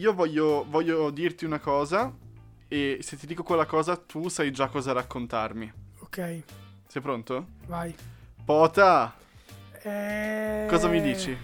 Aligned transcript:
io 0.00 0.14
voglio, 0.14 0.64
voglio 0.68 1.10
dirti 1.10 1.44
una 1.44 1.58
cosa 1.58 2.10
e 2.68 2.98
se 3.02 3.16
ti 3.18 3.26
dico 3.26 3.42
quella 3.42 3.66
cosa 3.66 3.96
tu 3.96 4.28
sai 4.28 4.50
già 4.50 4.68
cosa 4.68 4.92
raccontarmi. 4.92 5.72
Ok, 6.00 6.42
Sei 6.86 7.02
pronto? 7.02 7.46
vai. 7.66 7.94
Pota, 8.44 9.14
Eh, 9.82 10.66
cosa 10.68 10.88
mi 10.88 11.00
dici? 11.00 11.36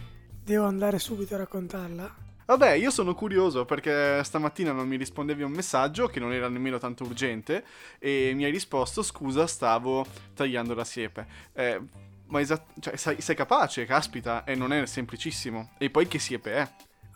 Devo 0.42 0.64
andare 0.64 0.98
subito 0.98 1.34
a 1.34 1.38
raccontarla? 1.38 2.14
Vabbè, 2.46 2.72
io 2.72 2.90
sono 2.90 3.14
curioso 3.14 3.64
perché 3.64 4.22
stamattina 4.24 4.72
non 4.72 4.86
mi 4.88 4.96
rispondevi 4.96 5.42
a 5.42 5.46
un 5.46 5.52
messaggio 5.52 6.06
che 6.06 6.20
non 6.20 6.32
era 6.32 6.48
nemmeno 6.48 6.78
tanto 6.78 7.04
urgente 7.04 7.64
e 7.98 8.32
mi 8.34 8.44
hai 8.44 8.50
risposto 8.52 9.02
scusa, 9.02 9.46
stavo 9.46 10.06
tagliando 10.34 10.72
la 10.74 10.84
siepe. 10.84 11.26
Eh, 11.52 11.80
ma 12.28 12.40
esat- 12.40 12.78
cioè, 12.80 12.96
sei, 12.96 13.20
sei 13.20 13.34
capace, 13.34 13.84
caspita, 13.84 14.44
e 14.44 14.54
non 14.54 14.72
è 14.72 14.86
semplicissimo. 14.86 15.70
E 15.78 15.90
poi 15.90 16.06
che 16.06 16.18
siepe 16.20 16.52
è? 16.54 16.70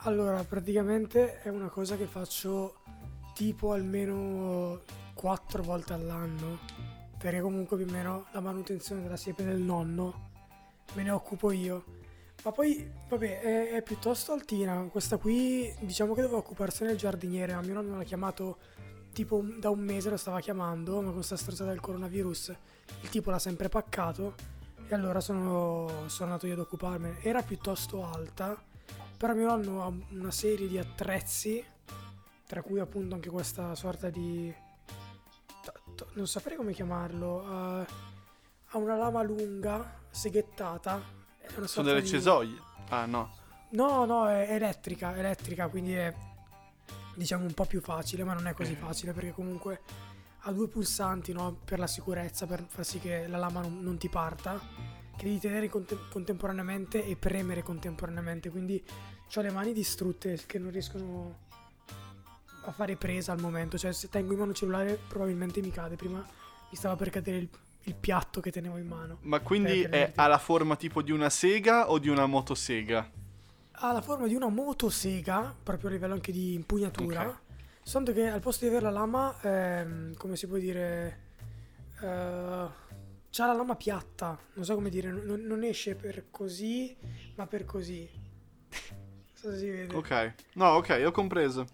Allora, 0.04 0.42
praticamente 0.44 1.42
è 1.42 1.50
una 1.50 1.68
cosa 1.68 1.94
che 1.94 2.06
faccio 2.06 2.76
tipo 3.34 3.72
almeno 3.72 4.80
quattro 5.12 5.62
volte 5.62 5.92
all'anno. 5.92 6.60
Perché 7.18 7.42
comunque 7.42 7.76
più 7.76 7.86
o 7.86 7.90
meno 7.90 8.26
la 8.32 8.40
manutenzione 8.40 9.02
della 9.02 9.18
siepe 9.18 9.44
del 9.44 9.60
nonno 9.60 10.28
me 10.94 11.02
ne 11.02 11.10
occupo 11.10 11.50
io. 11.50 11.84
Ma 12.42 12.50
poi, 12.50 12.90
vabbè, 13.10 13.40
è, 13.40 13.70
è 13.72 13.82
piuttosto 13.82 14.32
altina. 14.32 14.88
Questa 14.90 15.18
qui, 15.18 15.70
diciamo 15.80 16.14
che 16.14 16.22
doveva 16.22 16.38
occuparsene 16.38 16.92
il 16.92 16.96
giardiniere, 16.96 17.52
ma 17.52 17.60
mio 17.60 17.74
nonno 17.74 17.98
l'ha 17.98 18.02
chiamato 18.02 18.56
tipo 19.12 19.44
da 19.58 19.68
un 19.68 19.80
mese, 19.80 20.08
lo 20.08 20.16
stava 20.16 20.40
chiamando, 20.40 20.96
ma 20.96 21.08
con 21.08 21.14
questa 21.16 21.36
stronzata 21.36 21.68
del 21.68 21.80
coronavirus 21.80 22.56
il 23.02 23.08
tipo 23.10 23.30
l'ha 23.30 23.38
sempre 23.38 23.68
paccato. 23.68 24.34
E 24.88 24.94
allora 24.94 25.20
sono, 25.20 26.04
sono 26.06 26.30
andato 26.30 26.46
io 26.46 26.54
ad 26.54 26.60
occuparmene. 26.60 27.20
Era 27.20 27.42
piuttosto 27.42 28.02
alta, 28.02 28.58
però 29.20 29.34
mio 29.34 29.48
nonno 29.54 29.82
ha 29.84 29.92
una 30.14 30.30
serie 30.30 30.66
di 30.66 30.78
attrezzi, 30.78 31.62
tra 32.46 32.62
cui 32.62 32.80
appunto 32.80 33.14
anche 33.14 33.28
questa 33.28 33.74
sorta 33.74 34.08
di... 34.08 34.50
non 36.14 36.26
saprei 36.26 36.56
come 36.56 36.72
chiamarlo. 36.72 37.42
eh, 37.82 37.86
ha 38.72 38.78
una 38.78 38.96
lama 38.96 39.20
lunga, 39.22 39.98
seghettata. 40.08 41.02
Sono 41.64 41.86
delle 41.88 42.00
di- 42.00 42.08
cesoie. 42.08 42.56
Ah, 42.88 43.04
no. 43.04 43.30
No, 43.72 44.06
no, 44.06 44.26
è 44.26 44.46
elettrica, 44.54 45.14
elettrica, 45.14 45.68
quindi 45.68 45.92
è 45.92 46.14
diciamo 47.14 47.44
un 47.44 47.52
po' 47.52 47.66
più 47.66 47.82
facile, 47.82 48.24
ma 48.24 48.32
non 48.32 48.46
è 48.46 48.54
così 48.54 48.72
Eh. 48.72 48.76
facile 48.76 49.12
perché 49.12 49.32
comunque 49.32 49.82
ha 50.44 50.52
due 50.52 50.66
pulsanti 50.66 51.34
no, 51.34 51.58
per 51.62 51.78
la 51.78 51.86
sicurezza, 51.86 52.46
per 52.46 52.64
far 52.66 52.86
sì 52.86 52.98
che 53.00 53.26
la 53.26 53.36
lama 53.36 53.60
non, 53.60 53.80
non 53.82 53.98
ti 53.98 54.08
parta, 54.08 54.58
che 55.14 55.24
devi 55.24 55.38
tenere 55.38 55.68
conte- 55.68 55.98
contemporaneamente 56.10 57.04
e 57.04 57.16
premere 57.16 57.62
contemporaneamente, 57.62 58.48
quindi 58.48 58.82
ho 59.34 59.40
le 59.42 59.50
mani 59.50 59.72
distrutte 59.72 60.38
che 60.46 60.58
non 60.58 60.70
riescono 60.70 61.48
a 62.64 62.72
fare 62.72 62.96
presa 62.96 63.32
al 63.32 63.40
momento, 63.40 63.78
cioè 63.78 63.92
se 63.92 64.08
tengo 64.08 64.32
in 64.32 64.38
mano 64.38 64.50
il 64.50 64.56
cellulare 64.56 64.98
probabilmente 65.08 65.60
mi 65.62 65.70
cade, 65.70 65.96
prima 65.96 66.18
mi 66.18 66.76
stava 66.76 66.96
per 66.96 67.10
cadere 67.10 67.38
il, 67.38 67.48
il 67.84 67.94
piatto 67.94 68.40
che 68.40 68.50
tenevo 68.52 68.76
in 68.76 68.86
mano. 68.86 69.18
Ma 69.22 69.40
quindi 69.40 69.82
Eh, 69.82 69.88
per 69.88 69.90
è, 69.90 70.12
ha 70.14 70.26
la 70.26 70.38
forma 70.38 70.76
tipo 70.76 71.02
di 71.02 71.10
una 71.12 71.30
sega 71.30 71.90
o 71.90 71.98
di 71.98 72.08
una 72.08 72.26
motosega? 72.26 73.10
ha 73.82 73.92
la 73.92 74.02
forma 74.02 74.26
di 74.26 74.34
una 74.34 74.48
motosega, 74.48 75.56
proprio 75.62 75.88
a 75.88 75.92
livello 75.92 76.12
anche 76.14 76.32
di 76.32 76.52
impugnatura. 76.54 77.26
Ok. 77.28 77.38
Soltanto 77.82 78.12
che 78.12 78.28
al 78.28 78.40
posto 78.40 78.64
di 78.64 78.70
avere 78.70 78.84
la 78.84 78.90
lama, 78.90 79.40
ehm, 79.40 80.14
come 80.16 80.36
si 80.36 80.46
può 80.46 80.58
dire, 80.58 81.18
eh, 82.02 82.68
c'ha 83.30 83.46
la 83.46 83.54
lama 83.54 83.76
piatta. 83.76 84.38
Non 84.54 84.64
so 84.64 84.74
come 84.74 84.90
dire, 84.90 85.10
non, 85.10 85.40
non 85.40 85.64
esce 85.64 85.94
per 85.94 86.26
così, 86.30 86.94
ma 87.36 87.46
per 87.46 87.64
così. 87.64 88.08
So 89.40 89.56
si 89.56 89.70
vede. 89.70 89.94
Ok. 89.94 90.32
No, 90.54 90.66
ok, 90.76 91.02
ho 91.06 91.10
compreso. 91.10 91.66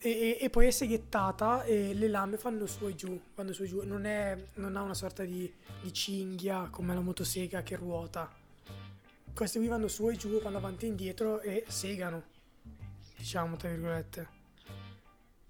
E, 0.00 0.10
e- 0.10 0.38
e 0.40 0.50
poi 0.50 0.66
è 0.66 0.70
seghettata 0.70 1.64
e 1.64 1.92
le 1.94 2.08
lame 2.08 2.36
fanno 2.38 2.66
su 2.66 2.86
e 2.86 2.94
giù. 2.94 3.20
Vanno 3.34 3.52
su 3.52 3.64
e 3.64 3.66
giù. 3.66 3.82
Non, 3.84 4.04
è- 4.06 4.36
non 4.54 4.76
ha 4.76 4.82
una 4.82 4.94
sorta 4.94 5.24
di, 5.24 5.52
di 5.82 5.92
cinghia 5.92 6.68
come 6.70 6.94
la 6.94 7.00
motosega 7.00 7.62
che 7.62 7.74
ruota. 7.76 8.30
Queste 9.34 9.58
qui 9.58 9.68
vanno 9.68 9.88
su 9.88 10.08
e 10.08 10.16
giù, 10.16 10.40
vanno 10.40 10.56
avanti 10.58 10.84
e 10.86 10.88
indietro 10.88 11.40
e 11.40 11.64
segano. 11.68 12.22
Diciamo, 13.16 13.56
tra 13.56 13.68
virgolette. 13.68 14.36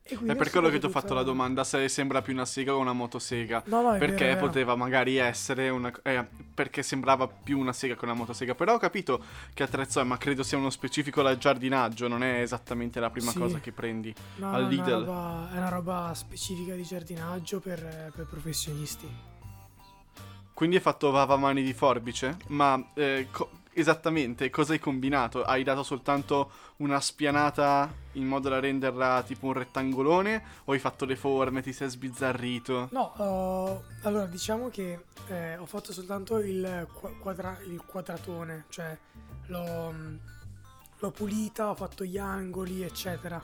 È 0.09 0.35
per 0.35 0.51
quello 0.51 0.71
che 0.71 0.79
ti 0.79 0.87
ho 0.87 0.89
fatto 0.89 1.13
la 1.13 1.23
domanda 1.23 1.65
se 1.65 1.87
sembra 1.89 2.23
più 2.23 2.33
una 2.33 2.47
sega 2.47 2.75
o 2.75 2.79
una 2.79 2.95
motosega. 2.95 3.65
No, 3.67 3.83
no, 3.83 3.99
perché 3.99 4.25
vero, 4.27 4.47
poteva 4.47 4.75
magari 4.75 5.17
essere 5.17 5.69
una. 5.69 5.93
eh, 6.03 6.25
perché 6.55 6.83
sembrava 6.83 7.29
più 7.29 7.59
una 7.59 7.75
sega 7.75 7.95
che 7.95 8.05
una 8.05 8.15
motosega. 8.15 8.55
Però 8.55 8.75
ho 8.75 8.79
capito 8.79 9.23
che 9.53 9.63
attrezzo 9.63 10.01
è, 10.01 10.05
ma 10.05 10.17
credo 10.17 10.43
sia 10.43 10.57
uno 10.57 10.71
specifico 10.71 11.21
da 11.21 11.37
giardinaggio. 11.37 12.09
Non 12.09 12.23
è 12.23 12.41
esattamente 12.41 13.01
la 13.01 13.11
prima 13.11 13.33
Sì. 13.33 13.39
cosa 13.39 13.59
che 13.61 13.73
prendi. 13.73 14.15
No, 14.37 14.51
al 14.53 14.63
no, 14.63 14.69
Lidl. 14.69 14.83
È 14.91 14.95
una, 14.95 15.05
roba, 15.05 15.51
è 15.53 15.57
una 15.59 15.69
roba 15.69 16.13
specifica 16.15 16.75
di 16.75 16.83
giardinaggio 16.85 17.61
per, 17.61 18.13
per 18.15 18.25
professionisti. 18.27 19.09
Quindi 20.55 20.77
hai 20.77 20.83
fatto 20.83 21.11
vava 21.11 21.37
mani 21.37 21.63
di 21.63 21.73
forbice? 21.73 22.37
Ma 22.49 22.83
eh, 22.95 23.29
co- 23.31 23.51
esattamente 23.81 24.51
cosa 24.51 24.73
hai 24.73 24.79
combinato? 24.79 25.45
Hai 25.45 25.63
dato 25.63 25.83
soltanto 25.83 26.51
una 26.79 27.01
spianata 27.01 27.93
in 28.13 28.27
modo 28.27 28.49
da 28.49 28.61
renderla 28.61 29.23
tipo 29.27 29.47
un 29.47 29.53
rettangolone? 29.55 30.43
O 30.65 30.73
hai 30.73 30.79
fatto 30.79 31.05
le 31.05 31.17
forme, 31.17 31.63
ti 31.63 31.73
sei 31.73 31.89
sbizzarrito? 31.89 32.89
No, 32.93 33.13
ho- 33.17 33.85
allora 34.03 34.27
diciamo 34.27 34.69
che 34.69 35.05
eh, 35.29 35.57
ho 35.57 35.67
fatto 35.67 35.93
soltanto 35.93 36.39
il, 36.39 36.87
qua- 36.93 37.13
quadra- 37.19 37.59
il 37.67 37.83
quadratone, 37.85 38.65
cioè 38.69 38.97
l'ho, 39.47 39.95
l'ho 40.99 41.11
pulita, 41.11 41.71
ho 41.71 41.75
fatto 41.75 42.05
gli 42.05 42.19
angoli, 42.19 42.83
eccetera. 42.83 43.43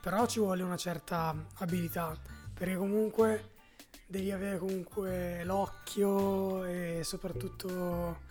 Però 0.00 0.26
ci 0.26 0.38
vuole 0.38 0.62
una 0.62 0.76
certa 0.76 1.34
abilità, 1.58 2.16
perché 2.54 2.76
comunque 2.76 3.50
devi 4.06 4.30
avere 4.32 4.58
comunque 4.58 5.44
l'occhio 5.44 6.64
e 6.64 7.00
soprattutto... 7.04 8.28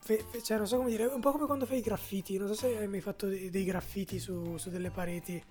fe- 0.00 0.24
fe- 0.28 0.42
Cioè, 0.42 0.56
non 0.56 0.66
so 0.66 0.76
come 0.76 0.90
dire, 0.90 1.04
un 1.06 1.20
po' 1.20 1.30
come 1.32 1.46
quando 1.46 1.66
fai 1.66 1.78
i 1.78 1.82
graffiti, 1.82 2.36
non 2.36 2.48
so 2.48 2.54
se 2.54 2.76
hai 2.76 2.88
mai 2.88 3.00
fatto 3.00 3.26
dei, 3.28 3.50
dei 3.50 3.64
graffiti 3.64 4.18
su, 4.18 4.56
su 4.56 4.70
delle 4.70 4.90
pareti. 4.90 5.42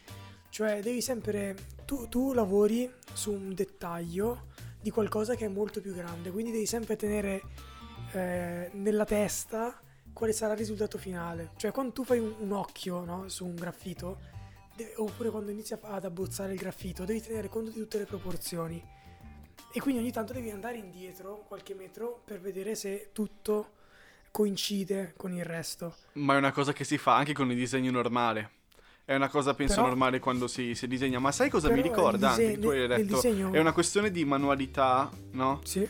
Cioè, 0.50 0.82
devi 0.82 1.02
sempre. 1.02 1.56
Tu, 1.86 2.08
tu 2.08 2.34
lavori 2.34 2.92
su 3.14 3.32
un 3.32 3.54
dettaglio 3.54 4.48
di 4.82 4.90
qualcosa 4.92 5.36
che 5.36 5.46
è 5.46 5.50
molto 5.50 5.82
più 5.82 5.94
grande, 5.94 6.32
quindi 6.32 6.52
devi 6.52 6.66
sempre 6.66 6.96
tenere 6.96 7.42
eh, 8.14 8.70
nella 8.74 9.06
testa 9.06 9.80
quale 10.14 10.34
sarà 10.34 10.54
il 10.54 10.60
risultato 10.60 10.98
finale. 10.98 11.52
Cioè, 11.56 11.72
quando 11.72 11.94
tu 11.94 12.04
fai 12.04 12.20
un, 12.20 12.34
un 12.40 12.52
occhio 12.52 13.04
no, 13.04 13.30
su 13.30 13.46
un 13.46 13.56
graffito, 13.56 14.20
de- 14.76 14.94
oppure 14.98 15.30
quando 15.30 15.52
inizi 15.52 15.74
ad 15.80 16.06
abbozzare 16.06 16.54
il 16.54 16.60
graffito, 16.60 17.06
devi 17.06 17.22
tenere 17.22 17.48
conto 17.50 17.72
di 17.72 17.80
tutte 17.80 17.98
le 18.00 18.06
proporzioni. 18.06 18.84
E 19.72 19.80
quindi 19.80 20.02
ogni 20.02 20.12
tanto 20.12 20.34
devi 20.34 20.50
andare 20.50 20.78
indietro 20.78 21.44
qualche 21.48 21.76
metro 21.76 22.22
per 22.26 22.40
vedere 22.40 22.74
se 22.74 23.10
tutto 23.14 23.74
coincide 24.32 25.14
con 25.18 25.34
il 25.34 25.44
resto. 25.46 25.96
Ma 26.14 26.36
è 26.36 26.38
una 26.38 26.52
cosa 26.52 26.74
che 26.74 26.84
si 26.84 26.98
fa 26.98 27.16
anche 27.16 27.34
con 27.34 27.50
il 27.52 27.58
disegno 27.58 27.92
normale. 27.92 28.52
È 29.06 29.16
una 29.16 29.28
cosa, 29.30 29.54
penso, 29.56 29.76
Però- 29.76 29.88
normale 29.88 30.20
quando 30.20 30.48
si, 30.48 30.76
si 30.76 30.88
disegna. 30.88 31.18
Ma 31.20 31.32
sai 31.32 31.50
cosa 31.50 31.70
mi 31.72 31.82
ricorda 31.82 32.30
anche? 32.32 32.42
dise- 32.44 32.54
che 32.56 32.60
tu 32.60 32.68
hai 32.70 32.88
detto. 32.88 33.16
disegno- 33.16 33.52
È 33.52 33.60
una 33.60 33.72
questione 33.74 34.12
di 34.12 34.24
manualità, 34.24 35.10
no? 35.32 35.62
Sì. 35.64 35.88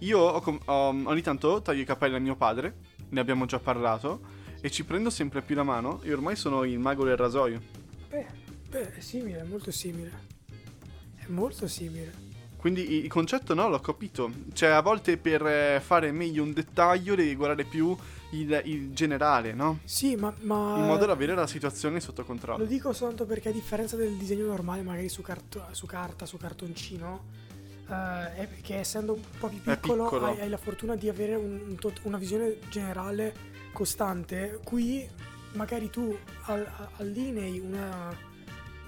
Io 0.00 0.18
ho 0.18 0.40
com- 0.40 0.60
ho- 0.66 0.88
ogni 1.08 1.22
tanto 1.22 1.62
taglio 1.62 1.80
i 1.82 1.84
capelli 1.86 2.16
a 2.16 2.20
mio 2.20 2.36
padre, 2.36 2.76
ne 3.08 3.20
abbiamo 3.20 3.46
già 3.46 3.58
parlato, 3.58 4.20
e 4.60 4.70
ci 4.70 4.84
prendo 4.84 5.08
sempre 5.10 5.40
più 5.40 5.54
la 5.54 5.62
mano 5.62 6.02
e 6.02 6.12
ormai 6.12 6.36
sono 6.36 6.64
il 6.64 6.78
mago 6.78 7.04
del 7.04 7.16
rasoio. 7.16 7.60
Beh, 8.08 8.26
beh, 8.68 8.94
è 8.96 9.00
simile, 9.00 9.40
è 9.40 9.44
molto 9.44 9.70
simile. 9.70 10.10
È 11.16 11.24
molto 11.28 11.66
simile. 11.68 12.12
Quindi 12.60 13.02
il 13.04 13.08
concetto 13.08 13.54
no, 13.54 13.70
l'ho 13.70 13.80
capito. 13.80 14.30
Cioè, 14.52 14.68
a 14.68 14.82
volte 14.82 15.16
per 15.16 15.46
eh, 15.46 15.80
fare 15.82 16.12
meglio 16.12 16.42
un 16.42 16.52
dettaglio 16.52 17.14
devi 17.14 17.34
guardare 17.34 17.64
più 17.64 17.96
il, 18.32 18.60
il 18.66 18.92
generale, 18.92 19.54
no? 19.54 19.78
Sì, 19.84 20.14
ma, 20.14 20.30
ma 20.42 20.76
In 20.76 20.84
modo 20.84 21.06
da 21.06 21.12
avere 21.12 21.34
la 21.34 21.46
situazione 21.46 22.00
sotto 22.00 22.20
lo 22.20 22.26
controllo. 22.26 22.64
dico 22.66 22.92
soltanto 22.92 23.24
perché 23.24 23.48
a 23.48 23.52
differenza 23.52 23.96
del 23.96 24.12
disegno 24.12 24.44
normale, 24.46 24.82
magari 24.82 25.08
su, 25.08 25.22
carto- 25.22 25.64
su 25.70 25.86
carta, 25.86 26.26
su 26.26 26.36
cartoncino, 26.36 27.24
eh, 27.88 28.34
è 28.36 28.48
che 28.60 28.78
essendo 28.78 29.14
un 29.14 29.22
po' 29.38 29.48
più 29.48 29.60
piccolo, 29.62 30.04
piccolo. 30.04 30.26
Hai, 30.26 30.40
hai 30.40 30.48
la 30.50 30.58
fortuna 30.58 30.94
di 30.96 31.08
avere 31.08 31.36
un- 31.36 31.76
tot- 31.80 32.00
una 32.02 32.18
visione 32.18 32.58
generale 32.68 33.34
costante. 33.72 34.60
Qui 34.62 35.08
magari 35.52 35.88
tu 35.88 36.14
al- 36.42 36.68
allinei 36.98 37.58
una, 37.58 38.14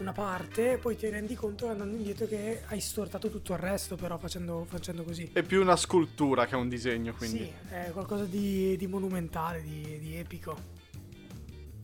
una 0.03 0.13
parte, 0.13 0.79
poi 0.79 0.97
ti 0.97 1.09
rendi 1.09 1.35
conto 1.35 1.69
andando 1.69 1.97
indietro 1.97 2.27
che 2.27 2.63
hai 2.67 2.81
stortato 2.81 3.31
tutto 3.31 3.53
il 3.53 3.59
resto, 3.59 3.97
però 3.97 4.19
facendo, 4.19 4.67
facendo 4.69 5.05
così. 5.05 5.31
È 5.33 5.43
più 5.43 5.61
una 5.63 5.77
scultura 5.77 6.47
che 6.47 6.57
un 6.57 6.69
disegno, 6.69 7.15
quindi. 7.15 7.39
Sì, 7.39 7.53
è 7.73 7.91
qualcosa 7.93 8.25
di, 8.25 8.77
di 8.77 8.87
monumentale, 8.87 9.63
di, 9.63 9.99
di 10.01 10.17
epico. 10.17 10.81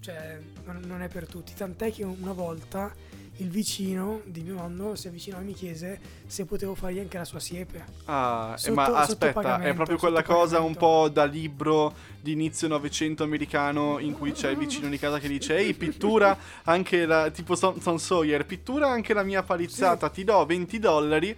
Cioè, 0.00 0.38
non, 0.65 0.82
non 0.85 1.03
è 1.03 1.09
per 1.09 1.26
tutti. 1.26 1.55
Tant'è 1.55 1.93
che 1.93 2.05
una 2.05 2.32
volta 2.32 2.93
il 3.38 3.49
vicino 3.49 4.20
di 4.25 4.43
mio 4.43 4.55
nonno 4.55 4.94
si 4.94 5.08
avvicinò 5.08 5.38
e 5.38 5.43
mi 5.43 5.52
chiese 5.52 6.00
se 6.26 6.44
potevo 6.44 6.75
fargli 6.75 6.99
anche 6.99 7.19
la 7.19 7.25
sua 7.25 7.38
siepe. 7.38 7.85
Ah, 8.06 8.52
eh, 8.55 8.58
Sotto- 8.58 8.75
ma 8.75 8.85
aspetta, 8.87 9.61
è 9.61 9.75
proprio 9.75 9.96
quella 9.96 10.23
cosa 10.23 10.61
un 10.61 10.75
po' 10.75 11.08
da 11.08 11.25
libro 11.25 11.94
di 12.20 12.32
inizio 12.32 12.69
Novecento 12.69 13.23
americano 13.23 13.99
in 13.99 14.12
cui 14.12 14.32
c'è 14.32 14.50
il 14.50 14.56
vicino 14.56 14.88
di 14.88 14.99
casa 14.99 15.19
che 15.19 15.29
dice 15.29 15.56
Ehi, 15.56 15.75
pittura 15.75 16.37
anche 16.64 17.06
la, 17.06 17.31
tipo 17.31 17.56
Tom, 17.56 17.79
Tom 17.79 17.96
Sawyer, 17.96 18.44
pittura 18.44 18.88
anche 18.88 19.14
la 19.14 19.23
mia 19.23 19.43
palizzata, 19.43 20.08
ti 20.08 20.25
do 20.25 20.44
20 20.44 20.79
dollari. 20.79 21.37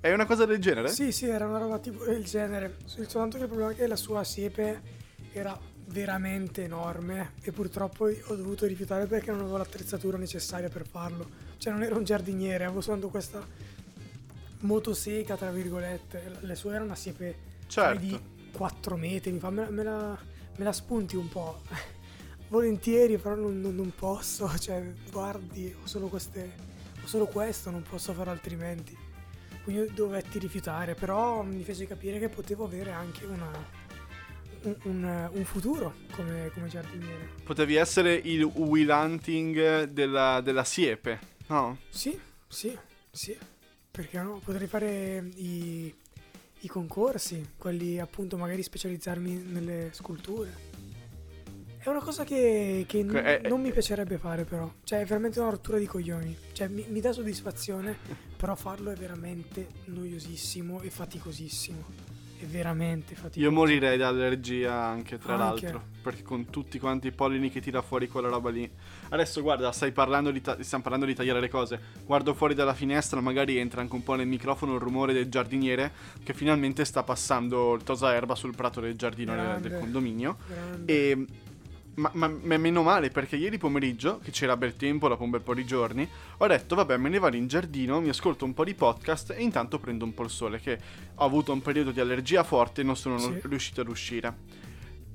È 0.00 0.12
una 0.12 0.26
cosa 0.26 0.44
del 0.44 0.60
genere? 0.60 0.88
Sì, 0.88 1.10
sì, 1.10 1.26
era 1.26 1.46
una 1.46 1.58
roba 1.58 1.78
tipo 1.78 2.04
del 2.04 2.24
genere. 2.24 2.76
Soltanto 2.84 3.36
che 3.36 3.44
il 3.44 3.48
problema 3.48 3.72
è 3.72 3.74
che 3.74 3.86
la 3.86 3.96
sua 3.96 4.22
siepe 4.22 4.80
era 5.32 5.58
veramente 5.88 6.64
enorme 6.64 7.32
e 7.42 7.52
purtroppo 7.52 8.04
ho 8.06 8.34
dovuto 8.34 8.66
rifiutare 8.66 9.06
perché 9.06 9.30
non 9.30 9.40
avevo 9.40 9.56
l'attrezzatura 9.56 10.16
necessaria 10.18 10.68
per 10.68 10.86
farlo. 10.86 11.26
Cioè 11.58 11.72
non 11.72 11.82
ero 11.82 11.96
un 11.96 12.04
giardiniere, 12.04 12.64
avevo 12.64 12.80
soltanto 12.80 13.08
questa 13.08 13.44
motoseca, 14.60 15.36
tra 15.36 15.50
virgolette. 15.50 16.38
Le 16.40 16.54
sue 16.54 16.74
era 16.74 16.84
una 16.84 16.94
siepe 16.94 17.46
Certo. 17.66 17.98
di 18.00 18.18
4 18.52 18.96
metri, 18.96 19.32
mi 19.32 19.38
fa 19.38 19.50
me, 19.50 19.68
me 19.70 19.82
la, 19.82 20.18
me 20.56 20.64
la 20.64 20.72
spunti 20.72 21.16
un 21.16 21.28
po'. 21.28 21.60
Volentieri, 22.48 23.18
però 23.18 23.34
non, 23.34 23.60
non- 23.60 23.74
non 23.74 23.92
posso. 23.94 24.50
Cioè, 24.58 24.92
guardi, 25.10 25.74
ho 25.82 25.86
solo 25.86 26.08
queste. 26.08 26.66
Ho 27.02 27.06
solo 27.06 27.26
questo, 27.26 27.70
non 27.70 27.82
posso 27.82 28.12
fare 28.12 28.30
altrimenti. 28.30 28.96
Quindi 29.64 29.92
dovetti 29.94 30.38
rifiutare, 30.38 30.94
però 30.94 31.42
mi 31.42 31.62
fece 31.62 31.86
capire 31.86 32.18
che 32.18 32.28
potevo 32.28 32.64
avere 32.64 32.90
anche 32.92 33.24
una, 33.26 33.50
un, 34.62 34.76
un- 34.84 35.28
un 35.32 35.44
futuro 35.44 35.94
come, 36.12 36.50
come 36.54 36.68
giardiniere. 36.68 37.30
Potevi 37.44 37.74
essere 37.76 38.14
il 38.14 38.42
Will 38.44 38.88
Hunting 38.88 39.84
della, 39.84 40.40
della 40.40 40.64
siepe, 40.64 41.18
no? 41.48 41.78
Sì, 41.88 42.18
sì, 42.46 42.76
sì. 43.10 43.36
Perché 43.90 44.20
no? 44.20 44.40
Potrei 44.44 44.68
fare 44.68 45.28
i, 45.36 45.92
i 46.60 46.66
concorsi, 46.68 47.52
quelli 47.56 47.98
appunto 47.98 48.36
magari 48.36 48.62
specializzarmi 48.62 49.34
nelle 49.48 49.90
sculture. 49.92 50.66
È 51.80 51.88
una 51.88 52.00
cosa 52.00 52.24
che, 52.24 52.84
che 52.86 53.02
n- 53.02 53.14
è- 53.14 53.48
non 53.48 53.60
mi 53.60 53.70
piacerebbe 53.72 54.18
fare 54.18 54.44
però. 54.44 54.70
Cioè 54.84 55.00
è 55.00 55.04
veramente 55.04 55.40
una 55.40 55.50
rottura 55.50 55.78
di 55.78 55.86
coglioni. 55.86 56.36
Cioè 56.52 56.68
mi, 56.68 56.84
mi 56.88 57.00
dà 57.00 57.12
soddisfazione, 57.12 57.96
però 58.36 58.54
farlo 58.56 58.90
è 58.90 58.94
veramente 58.94 59.68
noiosissimo 59.86 60.80
e 60.82 60.90
faticosissimo. 60.90 62.07
È 62.40 62.44
veramente 62.46 63.14
faticoso. 63.14 63.40
Io 63.40 63.50
morirei 63.50 63.96
di 63.96 64.02
allergia 64.02 64.74
anche, 64.84 65.18
tra 65.18 65.34
Anche. 65.34 65.62
l'altro. 65.62 65.82
Perché 66.02 66.22
con 66.22 66.48
tutti 66.50 66.78
quanti 66.78 67.08
i 67.08 67.12
pollini 67.12 67.50
che 67.50 67.60
tira 67.60 67.82
fuori 67.82 68.08
quella 68.08 68.28
roba 68.28 68.50
lì. 68.50 68.70
Adesso 69.08 69.42
guarda, 69.42 69.72
stai 69.72 69.90
parlando 69.92 70.30
di 70.30 70.40
ta- 70.40 70.56
stiamo 70.62 70.82
parlando 70.82 71.06
di 71.06 71.14
tagliare 71.14 71.40
le 71.40 71.48
cose. 71.48 71.80
Guardo 72.06 72.34
fuori 72.34 72.54
dalla 72.54 72.74
finestra, 72.74 73.20
magari 73.20 73.56
entra 73.58 73.80
anche 73.80 73.94
un 73.94 74.02
po' 74.04 74.14
nel 74.14 74.26
microfono 74.28 74.74
il 74.74 74.80
rumore 74.80 75.12
del 75.12 75.28
giardiniere 75.28 75.90
che 76.22 76.32
finalmente 76.32 76.84
sta 76.84 77.02
passando 77.02 77.74
il 77.74 77.82
tosa 77.82 78.14
erba 78.14 78.34
sul 78.34 78.54
prato 78.54 78.80
del 78.80 78.94
giardino 78.94 79.34
del, 79.34 79.44
del 79.44 79.60
Grande. 79.60 79.78
condominio. 79.78 80.36
Grande. 80.46 80.92
E. 80.92 81.26
Ma, 81.98 82.10
ma, 82.14 82.28
ma 82.28 82.56
meno 82.56 82.82
male 82.84 83.10
perché 83.10 83.34
ieri 83.34 83.58
pomeriggio, 83.58 84.20
che 84.22 84.30
c'era 84.30 84.56
bel 84.56 84.76
tempo 84.76 85.08
dopo 85.08 85.24
un 85.24 85.30
bel 85.30 85.40
po' 85.40 85.52
di 85.54 85.64
giorni, 85.64 86.08
ho 86.36 86.46
detto 86.46 86.76
vabbè 86.76 86.96
me 86.96 87.08
ne 87.08 87.18
vado 87.18 87.34
in 87.34 87.48
giardino, 87.48 88.00
mi 88.00 88.08
ascolto 88.08 88.44
un 88.44 88.54
po' 88.54 88.62
di 88.62 88.74
podcast 88.74 89.30
e 89.36 89.42
intanto 89.42 89.80
prendo 89.80 90.04
un 90.04 90.14
po' 90.14 90.22
il 90.22 90.30
sole 90.30 90.60
che 90.60 90.78
ho 91.16 91.24
avuto 91.24 91.52
un 91.52 91.60
periodo 91.60 91.90
di 91.90 91.98
allergia 91.98 92.44
forte 92.44 92.82
e 92.82 92.84
non 92.84 92.96
sono 92.96 93.18
Sì. 93.18 93.40
riuscito 93.42 93.80
ad 93.80 93.88
uscire. 93.88 94.36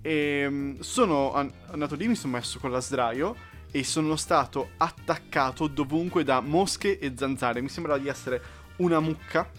E 0.01 0.45
mm, 0.49 0.79
sono 0.81 1.33
an- 1.33 1.51
andato 1.71 1.95
lì, 1.95 2.07
mi 2.09 2.15
sono 2.15 2.33
messo 2.33 2.59
con 2.59 2.69
la 2.69 2.81
sdraio 2.81 3.33
e 3.71 3.83
sono 3.85 4.17
stato 4.17 4.71
attaccato 4.75 5.67
dovunque 5.67 6.25
da 6.25 6.41
mosche 6.41 6.99
e 6.99 7.13
zanzare. 7.15 7.61
Mi 7.61 7.69
sembrava 7.69 7.97
di 7.97 8.09
essere 8.09 8.41
una 8.77 8.99
mucca 8.99 9.49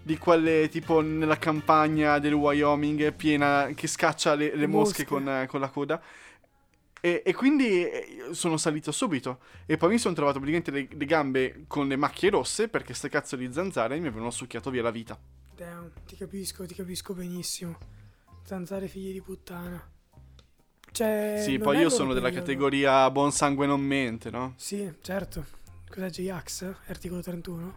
di 0.00 0.16
quelle 0.18 0.68
tipo 0.68 1.00
nella 1.00 1.38
campagna 1.38 2.20
del 2.20 2.34
Wyoming 2.34 3.12
piena 3.14 3.68
che 3.74 3.88
scaccia 3.88 4.36
le, 4.36 4.54
le 4.54 4.66
mosche, 4.68 5.02
mosche. 5.02 5.04
Con, 5.04 5.44
con 5.48 5.58
la 5.60 5.68
coda. 5.68 6.00
E, 7.06 7.22
e 7.24 7.34
quindi 7.34 7.84
eh, 7.88 8.28
sono 8.32 8.56
salito 8.56 8.90
subito. 8.90 9.38
E 9.64 9.76
poi 9.76 9.90
mi 9.90 9.98
sono 9.98 10.12
trovato 10.14 10.40
praticamente 10.40 10.72
le, 10.72 10.88
le 10.90 11.04
gambe 11.04 11.64
con 11.68 11.86
le 11.86 11.94
macchie 11.94 12.30
rosse 12.30 12.68
perché 12.68 12.94
ste 12.94 13.08
cazzo 13.08 13.36
di 13.36 13.52
zanzare 13.52 13.96
mi 14.00 14.08
avevano 14.08 14.30
succhiato 14.32 14.70
via 14.70 14.82
la 14.82 14.90
vita. 14.90 15.16
Damn, 15.54 15.90
ti 16.04 16.16
capisco, 16.16 16.66
ti 16.66 16.74
capisco 16.74 17.14
benissimo. 17.14 17.78
Zanzare 18.42 18.88
figli 18.88 19.12
di 19.12 19.20
puttana. 19.20 19.88
Cioè, 20.90 21.40
sì, 21.44 21.58
poi 21.60 21.78
io 21.78 21.90
sono 21.90 22.12
della 22.12 22.26
periodo. 22.30 22.46
categoria 22.46 23.10
buon 23.12 23.30
sangue 23.30 23.66
non 23.66 23.80
mente, 23.82 24.30
no? 24.30 24.54
Sì, 24.56 24.92
certo. 25.00 25.46
Cos'è 25.88 26.10
J-Ax? 26.10 26.74
Articolo 26.86 27.22
31? 27.22 27.74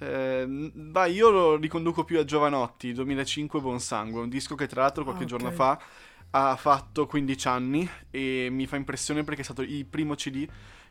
Eh, 0.00 0.46
vai, 0.74 1.12
io 1.12 1.30
lo 1.30 1.56
riconduco 1.56 2.04
più 2.04 2.20
a 2.20 2.24
Giovanotti, 2.24 2.92
2005 2.92 3.60
Buon 3.60 3.80
Sangue, 3.80 4.20
un 4.20 4.28
disco 4.28 4.54
che 4.54 4.68
tra 4.68 4.82
l'altro 4.82 5.02
qualche 5.02 5.22
Ah, 5.22 5.24
ok. 5.24 5.30
giorno 5.30 5.50
fa 5.50 5.80
ha 6.30 6.56
fatto 6.56 7.06
15 7.06 7.48
anni 7.48 7.88
e 8.10 8.48
mi 8.50 8.66
fa 8.66 8.76
impressione 8.76 9.24
perché 9.24 9.40
è 9.40 9.44
stato 9.44 9.62
il 9.62 9.86
primo 9.86 10.14
CD 10.14 10.46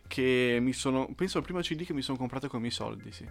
che 0.07 0.57
mi 0.61 0.73
sono, 0.73 1.07
penso 1.15 1.37
il 1.37 1.43
primo 1.43 1.59
CD 1.59 1.85
che 1.85 1.93
mi 1.93 2.01
sono 2.01 2.17
comprato 2.17 2.47
con 2.47 2.59
i 2.59 2.61
miei 2.63 2.73
soldi, 2.73 3.11
sì. 3.11 3.27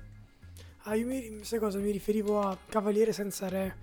Ah, 0.83 0.95
io 0.95 1.07
mi, 1.07 1.41
sai 1.43 1.59
cosa? 1.59 1.79
Mi 1.79 1.91
riferivo 1.91 2.41
a 2.43 2.57
Cavaliere 2.69 3.13
senza 3.13 3.49
re 3.49 3.75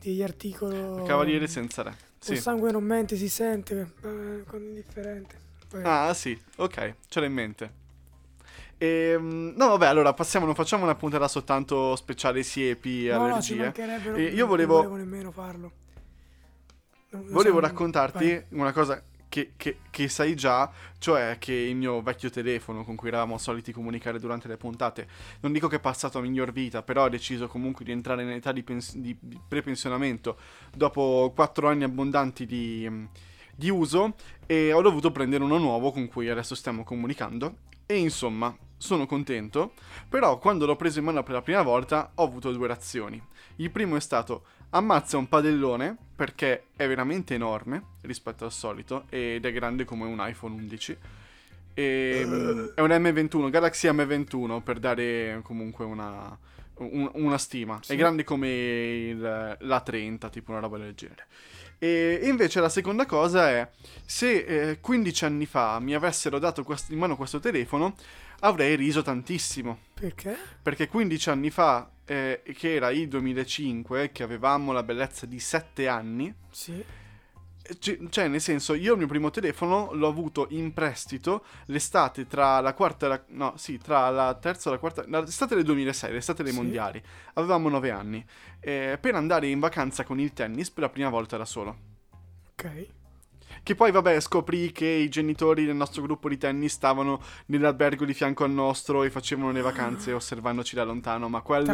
degli 0.00 0.22
articoli. 0.22 1.04
Cavaliere 1.06 1.46
senza 1.48 1.82
re. 1.82 1.90
Il 1.90 1.96
Sì. 2.18 2.36
sangue 2.36 2.70
non 2.72 2.82
mente, 2.82 3.16
si 3.16 3.28
sente. 3.28 3.92
eh, 4.02 4.42
è 4.50 4.56
indifferente. 4.56 5.36
Poi- 5.68 5.82
Ah, 5.84 6.14
sì, 6.14 6.38
ok, 6.56 6.94
ce 7.08 7.20
l'ho 7.20 7.26
in 7.26 7.32
mente. 7.32 7.84
Ehm, 8.78 9.54
no, 9.56 9.68
vabbè, 9.68 9.86
allora 9.86 10.12
passiamo, 10.12 10.44
non 10.46 10.54
facciamo 10.54 10.84
una 10.84 10.94
puntata 10.94 11.28
soltanto 11.28 11.96
speciale 11.96 12.42
siepi 12.42 13.08
e 13.08 13.12
no, 13.12 13.26
no, 13.26 13.40
ci 13.40 13.54
allergie. 13.58 13.86
non- 13.86 14.18
Eh, 14.18 14.24
io 14.28 14.36
non 14.40 14.48
volevo- 14.48 14.76
volevo 14.76 14.96
nemmeno 14.96 15.30
farlo. 15.30 15.72
Volevo 17.10 17.60
raccontarti 17.60 18.26
vai. 18.26 18.44
una 18.50 18.72
cosa 18.72 19.02
che, 19.28 19.52
che- 19.56 19.78
che 19.90 20.08
sai 20.08 20.34
già, 20.34 20.70
cioè 20.98 21.36
che 21.38 21.52
il 21.52 21.76
mio 21.76 22.00
vecchio 22.02 22.30
telefono 22.30 22.84
con 22.84 22.96
cui 22.96 23.08
eravamo 23.08 23.38
soliti 23.38 23.72
comunicare 23.72 24.18
durante 24.18 24.48
le 24.48 24.56
puntate, 24.56 25.08
non 25.40 25.52
dico 25.52 25.68
che 25.68 25.76
è 25.76 25.80
passato 25.80 26.18
a 26.18 26.20
miglior 26.22 26.52
vita, 26.52 26.82
però 26.82 27.04
ho 27.04 27.08
deciso 27.08 27.46
comunque 27.48 27.84
di 27.84 27.92
entrare 27.92 28.22
in 28.22 28.30
età 28.30 28.52
di, 28.52 28.62
pens- 28.62 28.96
di- 28.96 29.16
di 29.20 29.38
prepensionamento 29.46 30.38
dopo 30.74 31.32
quattro 31.34 31.68
anni 31.68 31.84
abbondanti 31.84 32.46
di, 32.46 32.88
di 33.54 33.68
uso 33.70 34.14
e 34.46 34.72
ho 34.72 34.82
dovuto 34.82 35.10
prendere 35.10 35.44
uno 35.44 35.58
nuovo 35.58 35.92
con 35.92 36.06
cui 36.08 36.28
adesso 36.28 36.54
stiamo 36.54 36.82
comunicando 36.84 37.56
e 37.86 37.96
insomma 37.98 38.56
sono 38.78 39.06
contento, 39.06 39.72
però 40.08 40.38
quando 40.38 40.66
l'ho 40.66 40.76
preso 40.76 40.98
in 40.98 41.06
mano 41.06 41.22
per 41.22 41.34
la 41.34 41.42
prima 41.42 41.62
volta 41.62 42.10
ho 42.14 42.24
avuto 42.24 42.52
due 42.52 42.66
reazioni. 42.66 43.22
Il 43.56 43.70
primo 43.70 43.96
è 43.96 44.00
stato 44.00 44.44
ammazza 44.70 45.16
un 45.16 45.28
padellone 45.28 45.96
perché 46.16 46.66
è 46.76 46.86
veramente 46.86 47.34
enorme 47.34 47.82
rispetto 48.02 48.44
al 48.44 48.52
solito 48.52 49.04
ed 49.08 49.44
è 49.44 49.52
grande 49.52 49.84
come 49.84 50.04
un 50.06 50.16
iPhone 50.20 50.54
11. 50.54 50.96
E, 51.74 52.22
mm, 52.24 52.66
è 52.74 52.80
un 52.80 52.88
M21, 52.90 53.50
Galaxy 53.50 53.88
M21 53.90 54.62
per 54.62 54.78
dare 54.78 55.40
comunque 55.42 55.84
una, 55.84 56.36
un- 56.78 57.10
una 57.14 57.38
stima. 57.38 57.78
Sì. 57.82 57.92
È 57.92 57.96
grande 57.96 58.24
come 58.24 58.48
il- 58.48 59.56
l'A30, 59.60 60.30
tipo 60.30 60.52
una 60.52 60.60
roba 60.60 60.78
del 60.78 60.94
genere. 60.94 61.26
E 61.78 62.20
e 62.22 62.28
invece 62.28 62.60
la 62.60 62.70
seconda 62.70 63.04
cosa 63.04 63.50
è, 63.50 63.68
se 64.06 64.70
eh, 64.70 64.80
15 64.80 65.26
anni 65.26 65.44
fa 65.44 65.78
mi 65.78 65.94
avessero 65.94 66.38
dato 66.38 66.62
quest- 66.64 66.90
in 66.90 66.98
mano 66.98 67.16
questo 67.16 67.38
telefono, 67.40 67.94
avrei 68.40 68.76
riso 68.76 69.02
tantissimo. 69.02 69.78
Perché? 69.94 70.36
Perché 70.62 70.88
15 70.88 71.30
anni 71.30 71.50
fa, 71.50 71.90
eh, 72.04 72.42
che 72.56 72.74
era 72.74 72.90
il 72.90 73.08
2005, 73.08 74.12
che 74.12 74.22
avevamo 74.22 74.72
la 74.72 74.82
bellezza 74.82 75.26
di 75.26 75.38
7 75.40 75.88
anni, 75.88 76.32
Sì. 76.50 76.72
eh, 77.62 77.78
ci- 77.78 78.06
cioè 78.10 78.28
nel 78.28 78.40
senso, 78.40 78.74
io 78.74 78.92
il 78.92 78.98
mio 78.98 79.06
primo 79.06 79.30
telefono 79.30 79.90
l'ho 79.94 80.06
avuto 80.08 80.46
in 80.50 80.72
prestito 80.74 81.44
l'estate 81.66 82.26
tra 82.26 82.60
la 82.60 82.74
quarta 82.74 83.06
e 83.06 83.08
la... 83.08 83.24
no, 83.28 83.54
sì, 83.56 83.78
tra 83.78 84.08
la 84.10 84.34
terza 84.34 84.68
e 84.68 84.72
la 84.74 84.78
quarta... 84.78 85.04
l'estate 85.06 85.54
del 85.54 85.64
2006, 85.64 86.12
l'estate 86.12 86.42
dei 86.42 86.52
Sì. 86.52 86.58
mondiali. 86.58 87.02
Avevamo 87.34 87.68
9 87.68 87.90
anni. 87.90 88.24
eh, 88.60 88.98
per 89.00 89.14
andare 89.14 89.46
in 89.48 89.60
vacanza 89.60 90.02
con 90.04 90.18
il 90.20 90.32
tennis 90.32 90.70
per 90.70 90.82
la 90.82 90.88
prima 90.90 91.08
volta 91.08 91.36
da 91.36 91.44
solo. 91.44 91.76
Ok. 92.52 92.86
Che 93.66 93.74
poi, 93.74 93.90
vabbè, 93.90 94.20
scoprì 94.20 94.70
che 94.70 94.86
i 94.86 95.08
genitori 95.08 95.64
del 95.66 95.74
nostro 95.74 96.00
gruppo 96.00 96.28
di 96.28 96.38
tennis 96.38 96.72
stavano 96.72 97.20
nell'albergo 97.46 98.04
di 98.04 98.14
fianco 98.14 98.44
al 98.44 98.52
nostro 98.52 99.02
e 99.02 99.10
facevano 99.10 99.50
le 99.50 99.60
vacanze 99.60 100.12
osservandoci 100.14 100.76
da 100.76 100.84
lontano, 100.84 101.28
ma 101.28 101.40
quello 101.40 101.72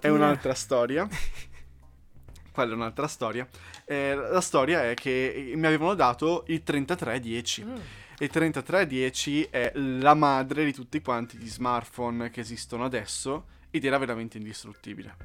è 0.00 0.08
un'altra 0.08 0.54
storia. 0.54 1.06
Quella 2.50 2.72
è 2.72 2.74
un'altra 2.74 3.06
storia. 3.06 3.46
Eh, 3.84 4.14
la 4.14 4.40
storia 4.40 4.88
è 4.88 4.94
che 4.94 5.52
mi 5.54 5.66
avevano 5.66 5.92
dato 5.92 6.44
il 6.46 6.62
3310. 6.62 7.64
Mm. 7.66 7.74
E 8.18 8.24
il 8.24 8.30
3310 8.30 9.48
è 9.50 9.72
la 9.74 10.14
madre 10.14 10.64
di 10.64 10.72
tutti 10.72 11.02
quanti 11.02 11.36
gli 11.36 11.50
smartphone 11.50 12.30
che 12.30 12.40
esistono 12.40 12.86
adesso 12.86 13.44
ed 13.70 13.84
era 13.84 13.98
veramente 13.98 14.38
indistruttibile. 14.38 15.16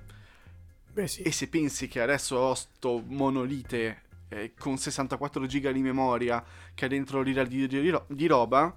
Beh 0.92 1.08
sì. 1.08 1.22
E 1.22 1.32
se 1.32 1.48
pensi 1.48 1.88
che 1.88 2.02
adesso 2.02 2.36
ho 2.36 2.54
sto 2.54 3.02
monolite 3.08 4.10
eh, 4.32 4.54
con 4.58 4.78
64 4.78 5.46
giga 5.46 5.72
di 5.72 5.82
memoria 5.82 6.44
che 6.74 6.86
ha 6.86 6.88
dentro 6.88 7.22
l'ira 7.22 7.44
di, 7.44 7.68
di, 7.68 7.90
ro- 7.90 8.06
di 8.08 8.28
roba, 8.28 8.74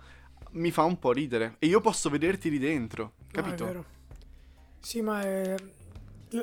mi 0.52 0.70
fa 0.70 0.82
un 0.82 0.98
po' 0.98 1.12
ridere. 1.12 1.56
E 1.60 1.66
io 1.66 1.80
posso 1.80 2.10
vederti 2.10 2.50
lì 2.50 2.58
dentro, 2.58 3.14
capito? 3.30 3.64
No, 3.64 3.70
è 3.70 3.72
vero. 3.72 3.84
Sì, 4.80 5.00
ma 5.00 5.22
è... 5.22 5.54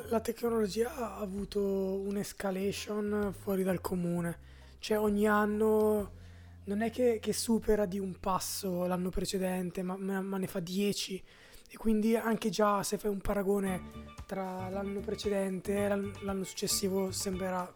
la 0.08 0.20
tecnologia 0.20 0.94
ha 0.94 1.18
avuto 1.18 1.60
un'escalation 1.60 3.34
fuori 3.38 3.62
dal 3.62 3.80
comune. 3.80 4.50
Cioè 4.78 4.98
ogni 4.98 5.26
anno 5.28 6.20
non 6.64 6.80
è 6.80 6.90
che, 6.90 7.18
che 7.20 7.32
supera 7.32 7.84
di 7.84 7.98
un 7.98 8.18
passo 8.18 8.86
l'anno 8.86 9.10
precedente, 9.10 9.82
ma, 9.82 9.96
ma, 9.98 10.22
ma 10.22 10.38
ne 10.38 10.46
fa 10.46 10.60
10. 10.60 11.22
E 11.68 11.76
quindi 11.76 12.16
anche 12.16 12.48
già 12.48 12.82
se 12.82 12.96
fai 12.98 13.10
un 13.10 13.20
paragone 13.20 14.10
tra 14.26 14.68
l'anno 14.70 15.00
precedente 15.00 15.84
e 15.84 15.88
l'anno 15.88 16.44
successivo 16.44 17.10
sembrerà 17.10 17.70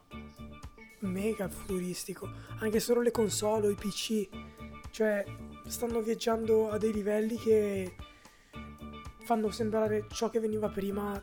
mega 1.01 1.49
futuristico. 1.49 2.29
Anche 2.59 2.81
solo 2.81 3.01
le 3.01 3.11
console 3.11 3.67
o 3.67 3.71
i 3.71 3.75
PC, 3.75 4.29
cioè 4.91 5.25
stanno 5.67 6.01
viaggiando 6.01 6.71
a 6.71 6.79
dei 6.79 6.93
livelli 6.93 7.37
che 7.37 7.95
fanno 9.25 9.51
sembrare 9.51 10.07
ciò 10.11 10.31
che 10.31 10.39
veniva 10.41 10.69
prima 10.69 11.21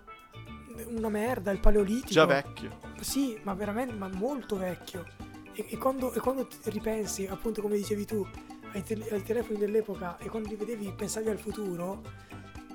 una 0.87 1.09
merda, 1.09 1.51
il 1.51 1.59
paleolitico. 1.59 2.11
Già 2.11 2.25
vecchio. 2.25 2.79
Sì, 2.99 3.39
ma 3.43 3.53
veramente, 3.53 3.93
ma 3.93 4.09
molto 4.13 4.57
vecchio. 4.57 5.05
E, 5.53 5.65
e, 5.69 5.77
quando, 5.77 6.11
e 6.13 6.19
quando 6.19 6.47
ripensi, 6.65 7.27
appunto 7.27 7.61
come 7.61 7.75
dicevi 7.75 8.05
tu, 8.05 8.25
ai, 8.73 8.83
te- 8.83 9.07
ai, 9.11 9.23
telefoni 9.23 9.59
dell'epoca 9.59 10.17
e 10.17 10.29
quando 10.29 10.49
li 10.49 10.55
vedevi 10.55 10.91
pensavi 10.95 11.29
al 11.29 11.37
futuro, 11.37 12.01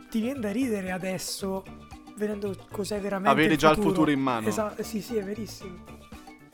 ti 0.09 0.21
viene 0.21 0.41
da 0.41 0.51
ridere 0.53 0.91
adesso, 0.93 1.65
vedendo 2.17 2.57
cos'è 2.71 3.01
veramente 3.01 3.41
Avere 3.41 3.57
già 3.57 3.69
futuro. 3.71 3.89
il 3.89 3.95
futuro 3.95 4.11
in 4.13 4.21
mano. 4.21 4.47
Esatto, 4.47 4.83
sì, 4.83 5.03
sì, 5.03 5.17
è 5.17 5.25
verissimo. 5.25 5.98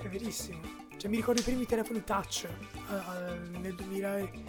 È 0.04 0.08
verissimo. 0.08 0.60
Cioè 0.98 1.08
mi 1.08 1.16
ricordo 1.16 1.40
i 1.40 1.44
primi 1.44 1.64
telefoni 1.64 2.04
touch 2.04 2.46
uh, 2.46 2.92
uh, 2.92 3.58
nel 3.58 3.74
2006. 3.74 4.44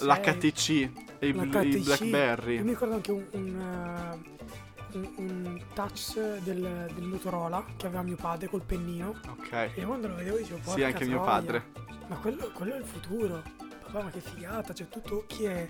L'HTC 0.00 0.68
e 1.18 1.28
i, 1.28 1.32
L'HTC. 1.32 1.74
i 1.74 1.80
Blackberry. 1.82 2.54
Io 2.56 2.64
mi 2.64 2.70
ricordo 2.70 2.94
anche 2.94 3.12
un, 3.12 3.26
un, 3.32 4.20
uh, 4.92 4.96
un, 4.96 5.12
un 5.16 5.62
touch 5.74 6.18
del, 6.38 6.90
del, 6.94 7.04
Motorola 7.04 7.62
che 7.76 7.86
aveva 7.86 8.00
mio 8.02 8.16
padre 8.16 8.48
col 8.48 8.62
pennino. 8.62 9.20
Ok. 9.28 9.52
E 9.74 9.84
quando 9.84 10.08
lo 10.08 10.14
vedevo 10.14 10.38
dicevo, 10.38 10.60
Sì, 10.64 10.82
anche 10.82 11.04
troia. 11.04 11.14
mio 11.14 11.22
padre. 11.22 11.64
Ma 12.08 12.16
quello, 12.16 12.50
quello, 12.54 12.74
è 12.74 12.78
il 12.78 12.84
futuro. 12.84 13.42
Papà, 13.84 14.02
ma 14.02 14.10
che 14.10 14.20
figata, 14.20 14.72
cioè 14.72 14.88
tu 14.88 15.02
tocchi 15.02 15.44
e... 15.44 15.68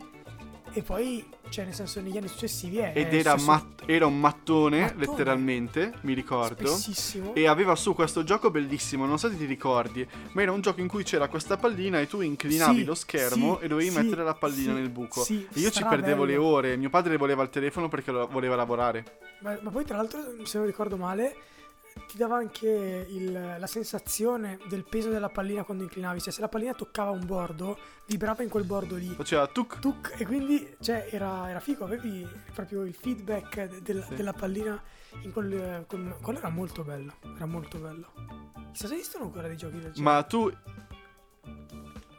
E 0.73 0.83
poi, 0.83 1.27
cioè 1.49 1.65
nel 1.65 1.75
senso, 1.75 2.01
negli 2.01 2.17
anni 2.17 2.29
successivi 2.29 2.79
è... 2.79 2.93
Ed 2.95 3.13
era, 3.13 3.31
successo- 3.31 3.51
mat- 3.51 3.83
era 3.87 4.07
un 4.07 4.21
mattone, 4.47 4.81
Mattone. 4.81 5.07
letteralmente, 5.07 5.93
mi 6.03 6.13
ricordo. 6.15 6.67
spessissimo. 6.69 7.35
E 7.35 7.49
aveva 7.49 7.75
su 7.75 7.95
questo 7.95 8.23
gioco 8.23 8.51
bellissimo, 8.51 9.05
non 9.05 9.19
so 9.19 9.29
se 9.29 9.37
ti 9.37 9.45
ricordi, 9.45 10.07
ma 10.33 10.43
era 10.43 10.53
un 10.53 10.61
gioco 10.61 10.81
in 10.81 10.87
cui 10.89 11.03
c'era 11.03 11.29
questa 11.29 11.57
pallina 11.57 12.01
e 12.01 12.07
tu 12.07 12.21
inclinavi 12.21 12.79
Sì, 12.79 12.85
lo 12.85 12.95
schermo 12.95 13.59
sì, 13.59 13.65
e 13.65 13.69
dovevi 13.69 13.91
sì, 13.91 13.97
mettere 13.97 14.23
la 14.23 14.35
pallina 14.35 14.73
nel 14.73 14.89
buco. 14.91 15.27
e 15.27 15.47
io 15.55 15.71
ci 15.71 15.85
perdevo 15.85 16.25
le 16.25 16.37
ore, 16.37 16.77
mio 16.77 16.91
padre 16.91 17.17
voleva 17.17 17.43
il 17.43 17.51
telefono 17.51 17.89
perché 17.89 18.13
voleva 18.13 18.55
lavorare. 18.55 19.19
Ma, 19.41 19.59
ma 19.61 19.71
poi 19.71 19.85
tra 19.85 19.97
l'altro, 19.97 20.21
se 20.45 20.59
non 20.59 20.67
ricordo 20.67 20.97
male, 20.97 21.35
ti 22.17 22.23
dava 22.23 22.37
anche 22.39 23.07
il- 23.11 23.57
la 23.59 23.67
sensazione 23.67 24.59
del 24.69 24.85
peso 24.85 25.11
della 25.11 25.29
pallina 25.29 25.65
quando 25.65 25.83
inclinavi. 25.83 26.19
Cioè 26.23 26.33
se 26.33 26.41
la 26.41 26.49
pallina 26.49 26.73
toccava 26.73 27.11
un 27.11 27.27
bordo, 27.27 27.79
vibrava 28.07 28.43
in 28.43 28.49
quel 28.49 28.65
bordo 28.65 28.97
lì. 28.97 29.09
Faceva 29.15 29.47
tuc, 29.49 29.79
Tuc, 29.81 30.15
e 30.17 30.25
quindi 30.25 30.77
cioè, 30.81 31.09
era, 31.11 31.51
era 31.51 31.61
figo, 31.61 31.85
avevi 31.85 32.27
proprio 32.55 32.85
il 32.85 32.95
feedback 32.95 33.81
de- 33.83 34.03
Sì. 34.03 34.15
della 34.15 34.33
pallina 34.33 34.83
in 35.21 35.31
quel, 35.33 35.85
quel- 35.87 36.17
Quello 36.23 36.39
era 36.39 36.49
molto 36.49 36.83
bello, 36.85 37.13
era 37.35 37.45
molto 37.47 37.77
bello. 37.79 38.07
Chissà 38.73 38.89
se 38.89 38.95
esistono 38.95 39.25
ancora 39.25 39.47
dei 39.49 39.57
giochi 39.59 39.79
del 39.79 39.93
genere. 39.93 40.03
ma 40.17 40.23
tu... 40.23 40.51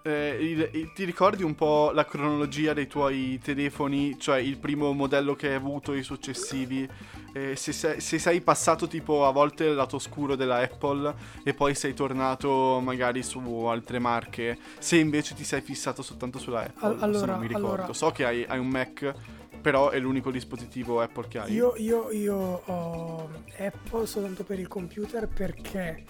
eh, 0.08 0.38
il- 0.40 0.70
il- 0.74 0.92
ti 0.94 1.04
ricordi 1.04 1.44
un 1.44 1.54
po' 1.56 1.92
la 1.94 2.06
cronologia 2.06 2.74
dei 2.74 2.88
tuoi 2.88 3.40
telefoni, 3.44 4.18
cioè 4.20 4.40
il 4.40 4.58
primo 4.58 4.92
modello 4.94 5.36
che 5.36 5.50
hai 5.50 5.56
avuto, 5.56 5.94
i 5.94 6.04
successivi? 6.04 6.88
Eh, 7.34 7.56
se, 7.56 7.72
sei, 7.72 8.00
se 8.02 8.18
sei 8.18 8.42
passato 8.42 8.88
tipo 8.88 9.26
a 9.28 9.32
volte 9.32 9.68
al 9.68 9.76
lato 9.76 9.98
oscuro 9.98 10.36
della 10.36 10.58
Apple 10.58 11.14
e 11.44 11.54
poi 11.54 11.76
sei 11.76 11.94
tornato 11.94 12.80
magari 12.82 13.22
su 13.22 13.40
altre 13.66 14.00
marche, 14.00 14.58
se 14.80 14.98
invece 14.98 15.36
ti 15.36 15.44
sei 15.44 15.62
fissato 15.62 16.02
soltanto 16.02 16.40
sulla 16.40 16.62
Apple, 16.62 16.88
Al- 16.88 16.98
se 16.98 17.04
allora- 17.04 17.32
non 17.34 17.40
mi 17.42 17.48
ricordo. 17.48 17.68
allora- 17.74 17.94
So 17.94 18.10
che 18.12 18.26
hai, 18.26 18.44
hai 18.48 18.58
un 18.60 18.68
Mac, 18.70 19.14
però 19.62 19.90
è 19.90 20.00
l'unico 20.00 20.32
dispositivo 20.32 21.02
Apple 21.02 21.28
che 21.28 21.40
hai. 21.40 21.52
Io, 21.54 21.74
io, 21.78 22.10
io 22.12 22.36
ho 22.66 23.30
Apple 23.60 24.06
soltanto 24.08 24.44
per 24.44 24.60
il 24.60 24.68
computer 24.68 25.28
perché 25.28 26.06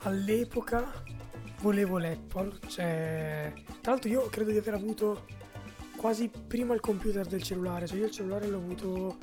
all'epoca 0.00 0.92
volevo 1.60 1.98
l'Apple. 1.98 2.58
Cioè, 2.66 3.52
tra 3.80 3.92
l'altro 3.92 4.08
io 4.10 4.26
credo 4.28 4.50
di 4.50 4.58
aver 4.58 4.74
avuto 4.74 5.26
quasi 5.96 6.28
prima 6.28 6.74
il 6.74 6.80
computer 6.80 7.26
del 7.26 7.42
cellulare. 7.42 7.86
Cioè 7.86 7.98
io 7.98 8.06
il 8.06 8.10
cellulare 8.10 8.46
l'ho 8.46 8.58
avuto 8.58 9.18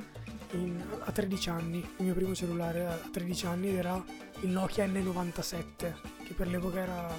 in- 0.52 0.82
a 1.00 1.10
13 1.10 1.50
anni. 1.50 1.78
Il 1.78 2.04
mio 2.04 2.14
primo 2.14 2.34
cellulare 2.34 2.86
a 2.86 2.98
13 3.10 3.46
anni 3.46 3.74
era 3.76 4.02
il 4.40 4.48
Nokia 4.48 4.86
N97, 4.86 5.92
che 6.24 6.34
per 6.34 6.48
l'epoca 6.48 6.80
era 6.80 7.18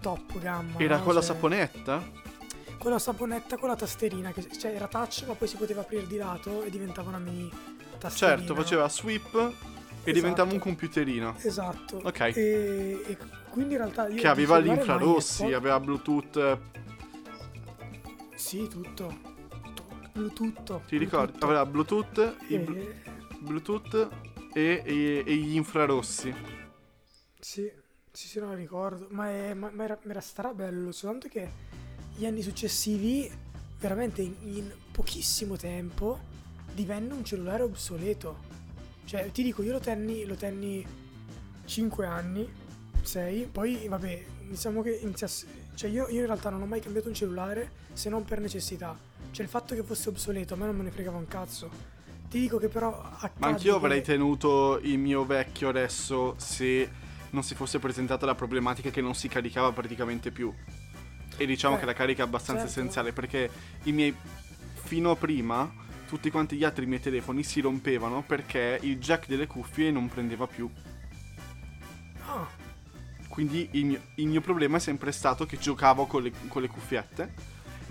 top 0.00 0.38
gamma. 0.38 0.78
Era 0.78 0.98
no? 0.98 1.02
con 1.02 1.14
la 1.14 1.20
Cioè, 1.20 1.34
saponetta? 1.34 2.22
Quella 2.78 2.98
saponetta 2.98 3.56
con 3.56 3.70
la 3.70 3.76
tasterina, 3.76 4.30
che 4.32 4.46
cioè 4.58 4.74
era 4.74 4.86
touch 4.86 5.24
ma 5.26 5.32
poi 5.34 5.48
si 5.48 5.56
poteva 5.56 5.80
aprire 5.80 6.06
di 6.06 6.18
lato 6.18 6.62
e 6.62 6.68
diventava 6.68 7.08
una 7.08 7.18
mini 7.18 7.50
tasterina. 7.98 8.36
Certo, 8.36 8.54
faceva 8.54 8.88
sweep 8.90 9.52
e 10.04 10.12
diventava 10.12 10.52
un 10.52 10.58
computerino. 10.58 11.34
Esatto. 11.40 12.02
Ok. 12.02 12.20
E, 12.20 13.02
e 13.06 13.16
quindi 13.54 13.74
in 13.74 13.78
realtà 13.80 14.08
io 14.08 14.20
Che 14.20 14.28
aveva 14.28 14.60
gli 14.60 14.66
infrarossi, 14.68 15.52
aveva 15.52 15.80
Bluetooth. 15.80 16.36
eh, 16.36 16.58
Sì, 18.34 18.68
tutto. 18.68 19.14
Tu- 19.74 19.82
Bluetooth. 20.12 20.84
Ti 20.86 20.96
ricordi? 20.98 21.38
Aveva 21.40 21.64
Bluetooth, 21.64 22.36
i 22.48 22.54
E- 22.54 22.58
blu- 22.58 22.94
Bluetooth 23.40 24.08
e, 24.52 24.82
e- 24.84 25.22
e 25.26 25.36
gli 25.36 25.54
infrarossi. 25.56 26.34
Sì, 27.40 27.70
sì, 28.10 28.28
sì, 28.28 28.38
non 28.40 28.50
lo 28.50 28.54
ricordo. 28.54 29.06
Ma, 29.10 29.28
è- 29.28 29.54
ma- 29.54 29.70
ma 29.72 29.84
era, 29.84 29.98
ma 30.02 30.10
era 30.10 30.20
strabello. 30.20 30.92
Soltanto 30.92 31.28
che 31.28 31.50
gli 32.16 32.26
anni 32.26 32.42
successivi, 32.42 33.30
veramente 33.78 34.22
in, 34.22 34.34
in 34.42 34.72
pochissimo 34.92 35.56
tempo, 35.56 36.18
divenne 36.72 37.12
un 37.12 37.24
cellulare 37.24 37.62
obsoleto. 37.62 38.52
Cioè, 39.04 39.30
ti 39.30 39.42
dico, 39.42 39.62
io 39.62 39.72
lo 39.72 39.80
tenni, 39.80 40.24
lo 40.24 40.34
tenni 40.34 40.84
5 41.66 42.06
anni, 42.06 42.48
6, 43.06 43.48
poi 43.52 43.86
vabbè, 43.88 44.24
diciamo 44.48 44.82
che 44.82 44.98
iniziasse... 45.02 45.46
Cioè, 45.74 45.90
io, 45.90 46.08
io 46.08 46.20
in 46.20 46.26
realtà 46.26 46.50
non 46.50 46.62
ho 46.62 46.66
mai 46.66 46.80
cambiato 46.80 47.08
un 47.08 47.14
cellulare 47.14 47.70
se 47.92 48.08
non 48.08 48.24
per 48.24 48.40
necessità. 48.40 48.96
Cioè, 49.30 49.44
il 49.44 49.50
fatto 49.50 49.74
che 49.74 49.82
fosse 49.82 50.08
obsoleto 50.08 50.54
a 50.54 50.56
me 50.56 50.66
non 50.66 50.76
me 50.76 50.84
ne 50.84 50.90
fregava 50.90 51.16
un 51.18 51.26
cazzo. 51.26 51.68
Ti 52.28 52.38
dico 52.40 52.58
che 52.58 52.68
però 52.68 52.90
Ma 53.36 53.46
anch'io 53.48 53.78
che- 53.78 53.84
avrei 53.86 54.02
tenuto 54.02 54.78
il 54.82 54.98
mio 54.98 55.24
vecchio 55.24 55.68
adesso 55.68 56.34
se 56.38 56.90
non 57.30 57.42
si 57.42 57.54
fosse 57.54 57.78
presentata 57.78 58.26
la 58.26 58.34
problematica 58.34 58.90
che 58.90 59.00
non 59.00 59.14
si 59.14 59.28
caricava 59.28 59.72
praticamente 59.72 60.30
più. 60.30 60.52
E 61.36 61.46
diciamo 61.46 61.76
Eh, 61.76 61.80
che 61.80 61.84
la 61.86 61.92
carica 61.92 62.22
è 62.22 62.26
abbastanza 62.26 62.62
certo. 62.64 62.78
essenziale 62.80 63.12
perché 63.12 63.50
i 63.84 63.92
miei 63.92 64.14
fino 64.74 65.10
a 65.10 65.16
prima 65.16 65.72
tutti 66.06 66.30
quanti 66.30 66.56
gli 66.56 66.62
altri 66.64 66.86
miei 66.86 67.00
telefoni 67.00 67.42
si 67.42 67.60
rompevano 67.60 68.22
perché 68.22 68.78
il 68.82 68.98
jack 68.98 69.26
delle 69.26 69.48
cuffie 69.48 69.90
non 69.90 70.08
prendeva 70.08 70.46
più. 70.46 70.70
Ah, 72.26 72.46
Quindi 73.34 73.68
il 73.72 73.84
mio, 73.84 74.00
il 74.14 74.28
mio 74.28 74.40
problema 74.40 74.76
è 74.76 74.80
sempre 74.80 75.10
stato 75.10 75.44
che 75.44 75.58
giocavo 75.58 76.06
con 76.06 76.22
le, 76.22 76.30
con 76.46 76.62
le 76.62 76.68
cuffiette. 76.68 77.34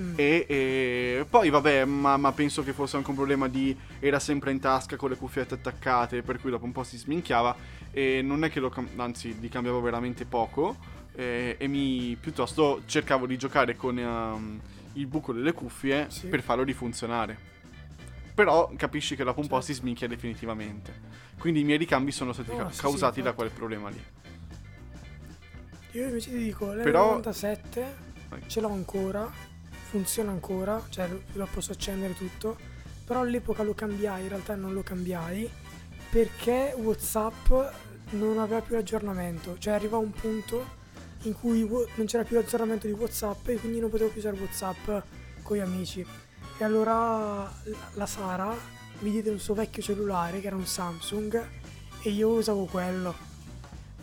mm. 0.01 0.13
E, 0.15 0.45
e 0.47 1.25
poi 1.29 1.49
vabbè, 1.49 1.83
ma, 1.83 2.15
ma 2.15 2.31
penso 2.31 2.63
che 2.63 2.71
fosse 2.71 2.95
anche 2.95 3.09
un 3.09 3.17
problema 3.17 3.49
di 3.49 3.77
era 3.99 4.19
sempre 4.19 4.51
in 4.51 4.61
tasca 4.61 4.95
con 4.95 5.09
le 5.09 5.17
cuffiette 5.17 5.55
attaccate, 5.55 6.21
per 6.21 6.39
cui 6.39 6.49
dopo 6.49 6.63
un 6.63 6.71
po' 6.71 6.83
si 6.85 6.95
sminchiava. 6.97 7.53
E 7.91 8.21
non 8.23 8.45
è 8.45 8.49
che 8.49 8.61
lo 8.61 8.69
cam- 8.69 8.87
anzi, 8.97 9.37
li 9.37 9.49
cambiavo 9.49 9.81
veramente 9.81 10.23
poco. 10.23 10.77
E, 11.13 11.57
e 11.59 11.67
mi 11.67 12.15
piuttosto 12.17 12.83
cercavo 12.85 13.27
di 13.27 13.37
giocare 13.37 13.75
con 13.75 13.99
ehm, 13.99 14.61
il 14.93 15.07
buco 15.07 15.33
delle 15.33 15.51
cuffie 15.51 16.05
Sì. 16.09 16.27
per 16.27 16.41
farlo 16.41 16.63
rifunzionare. 16.63 17.37
Però 18.33 18.71
capisci 18.77 19.17
che 19.17 19.25
dopo 19.25 19.41
un 19.41 19.47
po' 19.47 19.57
Certo. 19.57 19.73
si 19.73 19.79
sminchia 19.79 20.07
definitivamente. 20.07 21.01
Quindi 21.37 21.59
i 21.59 21.63
miei 21.65 21.77
ricambi 21.77 22.11
sono 22.13 22.31
stati 22.31 22.49
No, 22.51 22.55
ca- 22.57 22.69
sì, 22.69 22.75
sì, 22.75 22.81
causati 22.81 23.21
da 23.21 23.29
infatti. 23.31 23.35
quel 23.35 23.49
problema 23.51 23.89
lì. 23.89 24.01
Io 25.93 26.05
invece 26.05 26.29
ti 26.31 26.37
dico, 26.37 26.67
Però- 26.67 27.19
l'N97 27.19 27.83
Vai. 28.29 28.41
ce 28.47 28.61
l'ho 28.61 28.69
ancora, 28.71 29.29
funziona 29.89 30.31
ancora, 30.31 30.81
cioè 30.89 31.07
lo, 31.33 31.47
posso 31.51 31.71
accendere 31.71 32.15
tutto, 32.15 32.57
però 33.05 33.21
all'epoca 33.21 33.63
lo 33.63 33.73
cambiai, 33.73 34.23
in 34.23 34.29
realtà 34.29 34.55
non 34.55 34.73
lo 34.73 34.81
cambiai, 34.81 35.49
perché 36.09 36.73
Whatsapp 36.77 37.51
non 38.11 38.39
aveva 38.39 38.61
più 38.61 38.75
l'aggiornamento, 38.75 39.55
cioè 39.59 39.73
arriva 39.73 39.97
un 39.97 40.11
punto 40.11 40.81
in 41.23 41.33
cui 41.33 41.67
non 41.95 42.05
c'era 42.05 42.23
più 42.23 42.35
l'aggiornamento 42.37 42.87
di 42.87 42.93
Whatsapp 42.93 43.47
e 43.49 43.55
quindi 43.57 43.79
non 43.79 43.89
potevo 43.89 44.09
più 44.09 44.19
usare 44.19 44.37
Whatsapp 44.37 44.89
con 45.43 45.57
gli 45.57 45.61
amici. 45.61 46.05
E 46.57 46.63
allora 46.63 46.93
la- 47.63 47.77
la 47.93 48.05
Sara 48.05 48.55
mi 48.99 49.11
diede 49.11 49.29
un 49.29 49.39
suo 49.39 49.53
vecchio 49.53 49.81
cellulare 49.81 50.39
che 50.41 50.47
era 50.47 50.55
un 50.55 50.65
Samsung 50.65 51.41
e 52.01 52.09
io 52.09 52.29
usavo 52.29 52.65
quello 52.65 53.13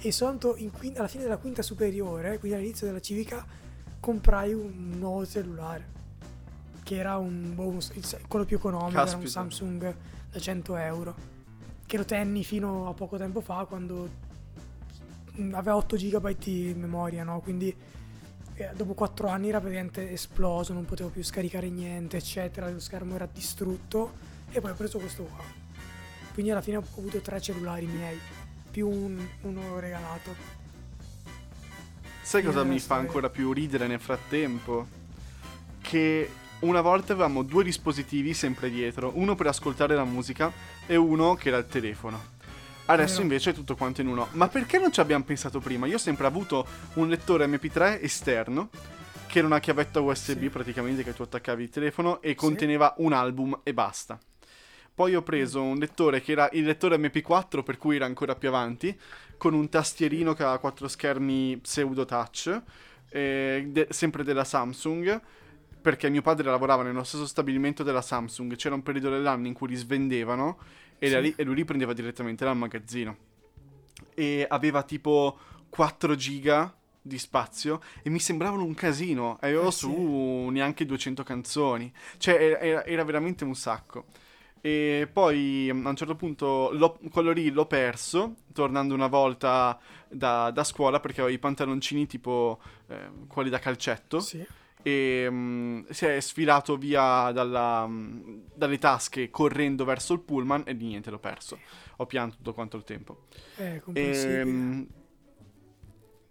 e 0.01 0.13
soltanto 0.13 0.57
in 0.57 0.71
quin- 0.71 0.97
alla 0.99 1.09
fine 1.09 1.23
della 1.25 1.37
quinta 1.37 1.63
superiore, 1.63 2.39
quindi 2.39 2.57
all'inizio 2.59 2.87
della 2.87 3.01
civica, 3.01 3.45
comprai 4.01 4.53
un 4.55 4.95
nuovo 4.99 5.27
cellulare. 5.27 5.99
che 6.83 6.97
era 6.97 7.19
un, 7.19 7.55
il- 7.95 8.19
quello 8.27 8.45
più 8.45 8.57
economico, 8.57 8.91
era 8.93 9.03
un 9.03 9.07
Caspita. 9.07 9.31
Samsung 9.31 9.95
da 10.33 10.39
100 10.41 10.75
euro, 10.77 11.15
che 11.87 11.97
lo 11.97 12.05
tenni 12.05 12.43
fino 12.43 12.89
a 12.89 12.95
poco 12.95 13.17
tempo 13.17 13.41
fa 13.41 13.65
quando 13.67 14.09
aveva 15.53 15.77
8 15.77 15.97
GB 15.97 16.37
di 16.37 16.75
memoria, 16.77 17.23
no? 17.23 17.39
Quindi 17.41 17.73
eh, 18.55 18.71
dopo 18.75 18.95
4 18.95 19.29
anni 19.29 19.51
era 19.51 19.61
praticamente 19.61 20.11
esploso, 20.11 20.73
non 20.73 20.85
potevo 20.85 21.11
più 21.11 21.23
scaricare 21.23 21.69
niente, 21.71 22.17
eccetera, 22.17 22.69
lo 22.69 22.81
schermo 22.81 23.15
era 23.15 23.29
distrutto 23.33 24.13
e 24.51 24.61
poi 24.61 24.73
ho 24.73 24.75
preso 24.75 24.99
questo 24.99 25.23
qua. 25.25 25.45
Quindi 26.33 26.51
alla 26.51 26.61
fine 26.63 26.79
ho 26.79 26.85
avuto 26.99 27.21
tre 27.21 27.41
cellulari 27.41 27.87
miei, 27.87 28.19
più 28.71 28.89
un- 28.89 29.27
uno 29.43 29.79
regalato. 29.81 30.35
Sai 32.23 32.43
cosa 32.45 32.63
mi 32.63 32.79
fa 32.79 32.95
ancora 32.95 33.29
più 33.29 33.53
ridere 33.53 33.87
nel 33.87 33.99
frattempo? 34.01 34.87
Che 35.81 36.31
una 36.61 36.81
volta 36.81 37.13
avevamo 37.13 37.43
due 37.43 37.65
dispositivi 37.65 38.35
sempre 38.35 38.71
dietro, 38.71 39.13
uno 39.15 39.35
per 39.35 39.49
ascoltare 39.49 39.95
la 39.97 40.05
musica 40.05 40.53
e 40.87 40.95
uno 40.97 41.35
che 41.35 41.49
era 41.49 41.59
il 41.59 41.67
telefono. 41.67 42.39
Adesso 42.87 43.21
invece 43.23 43.51
è 43.51 43.55
tutto 43.55 43.77
quanto 43.77 44.01
in 44.01 44.09
uno. 44.09 44.29
Ma 44.33 44.49
perché 44.49 44.79
non 44.79 44.93
ci 44.93 45.01
abbiamo 45.01 45.25
pensato 45.25 45.61
prima? 45.61 45.87
Io 45.87 45.95
ho 45.97 45.99
sempre 45.99 46.27
avuto 46.27 46.67
un 46.95 47.09
lettore 47.09 47.47
MP3 47.47 48.01
esterno, 48.01 48.69
che 49.27 49.39
era 49.39 49.47
una 49.47 49.61
chiavetta 49.61 50.01
USB 50.01 50.39
Sì. 50.41 50.49
praticamente 50.51 51.05
che 51.05 51.15
tu 51.15 51.23
attaccavi 51.23 51.63
il 51.63 51.71
telefono 51.71 52.21
e 52.21 52.35
conteneva 52.35 52.95
un 52.99 53.13
album 53.13 53.61
e 53.63 53.73
basta. 53.73 54.19
Poi 54.95 55.15
ho 55.15 55.23
preso 55.23 55.63
un 55.63 55.79
lettore 55.79 56.21
che 56.21 56.33
era 56.33 56.49
il 56.53 56.65
lettore 56.65 56.99
MP4, 56.99 57.63
per 57.63 57.79
cui 57.79 57.97
era 57.97 58.05
ancora 58.05 58.35
più 58.35 58.49
avanti, 58.49 58.99
con 59.39 59.55
un 59.55 59.69
tastierino 59.69 60.35
che 60.35 60.43
aveva 60.43 60.59
quattro 60.59 60.89
schermi 60.89 61.57
pseudo 61.59 62.05
touch, 62.05 62.63
eh, 63.11 63.67
de- 63.69 63.87
sempre 63.91 64.23
della 64.25 64.45
Samsung, 64.45 65.21
perché 65.81 66.11
mio 66.11 66.21
padre 66.21 66.51
lavorava 66.51 66.83
nello 66.83 67.05
stesso 67.05 67.27
stabilimento 67.27 67.83
della 67.83 68.03
Samsung. 68.03 68.55
C'era 68.57 68.75
un 68.75 68.83
periodo 68.83 69.09
dell'anno 69.11 69.47
in 69.47 69.55
cui 69.55 69.69
li 69.69 69.77
svendevano 69.77 70.59
e, 70.99 71.09
Sì. 71.09 71.21
lì- 71.21 71.33
e 71.35 71.45
lui 71.45 71.55
li 71.55 71.65
prendeva 71.65 71.95
direttamente 71.95 72.45
dal 72.45 72.57
magazzino. 72.57 73.17
E 74.15 74.45
aveva 74.47 74.83
tipo 74.83 75.39
4 75.71 76.15
giga 76.15 76.75
di 77.01 77.17
spazio 77.19 77.81
e 78.03 78.11
mi 78.11 78.19
sembravano 78.19 78.65
un 78.65 78.75
casino. 78.75 79.39
Avevo 79.41 79.69
Eh 79.69 79.73
sì. 79.73 79.79
su 79.79 80.49
neanche 80.51 80.85
200 80.85 81.23
canzoni. 81.23 81.91
Cioè 82.19 82.59
era, 82.61 82.85
era 82.85 83.05
veramente 83.05 83.45
un 83.45 83.55
sacco. 83.55 84.05
E 84.63 85.09
poi 85.11 85.71
mm, 85.73 85.87
a 85.87 85.89
un 85.91 85.97
certo 85.97 86.17
punto 86.17 86.71
l'ho- 86.73 86.99
quello 87.11 87.31
lì 87.33 87.51
l'ho 87.51 87.67
perso, 87.67 88.35
tornando 88.53 88.93
una 88.95 89.07
volta 89.07 89.79
da, 90.09 90.51
da 90.51 90.65
scuola 90.65 91.01
perché 91.01 91.21
avevo 91.23 91.35
i 91.35 91.39
pantaloncini 91.39 92.07
tipo 92.07 92.61
eh, 92.89 93.11
quelli 93.27 93.49
da 93.49 93.59
calcetto 93.59 94.21
Sì. 94.21 94.45
e 94.83 95.27
mm, 95.31 95.85
si 95.89 96.05
è 96.05 96.21
sfilato 96.21 96.77
via 96.77 97.33
dalla, 97.33 97.87
mm, 97.87 98.41
dalle 98.55 98.79
tasche 98.79 99.31
correndo 99.31 99.85
verso 99.87 100.13
il 100.13 100.21
pullman 100.21 100.65
e 100.67 100.77
di 100.77 100.87
niente 100.87 101.11
l'ho 101.11 101.19
perso. 101.19 101.59
Ho 101.97 102.07
pianto 102.07 102.37
tutto 102.37 102.53
quanto 102.53 102.77
il 102.77 102.85
tempo. 102.85 103.25
È 103.57 103.81
comprensibile. 103.83 104.41
Ehm, 104.41 104.89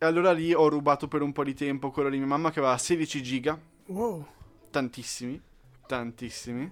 E 0.02 0.06
allora 0.06 0.32
lì 0.32 0.54
ho 0.54 0.70
rubato 0.70 1.08
per 1.10 1.22
un 1.22 1.32
po' 1.34 1.44
di 1.44 1.54
tempo 1.54 1.92
quello 1.92 2.10
di 2.10 2.18
mia 2.18 2.26
mamma 2.28 2.52
che 2.52 2.60
aveva 2.60 2.78
16 2.78 3.22
giga, 3.22 3.60
Wow. 3.88 4.26
tantissimi, 4.70 5.42
tantissimi. 5.88 6.72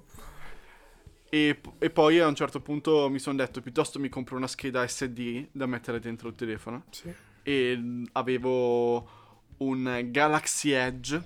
E, 1.29 1.59
e 1.79 1.89
poi 1.89 2.19
a 2.19 2.27
un 2.27 2.35
certo 2.35 2.61
punto 2.61 3.09
mi 3.09 3.19
sono 3.19 3.37
detto 3.37 3.61
piuttosto 3.61 3.99
mi 3.99 4.09
compro 4.09 4.37
una 4.37 4.47
scheda 4.47 4.87
SD 4.87 5.47
da 5.51 5.65
mettere 5.65 5.99
dentro 5.99 6.29
il 6.29 6.35
telefono. 6.35 6.85
Sì. 6.89 7.13
E 7.43 8.03
avevo 8.13 9.09
un 9.57 10.07
Galaxy 10.09 10.71
Edge, 10.71 11.21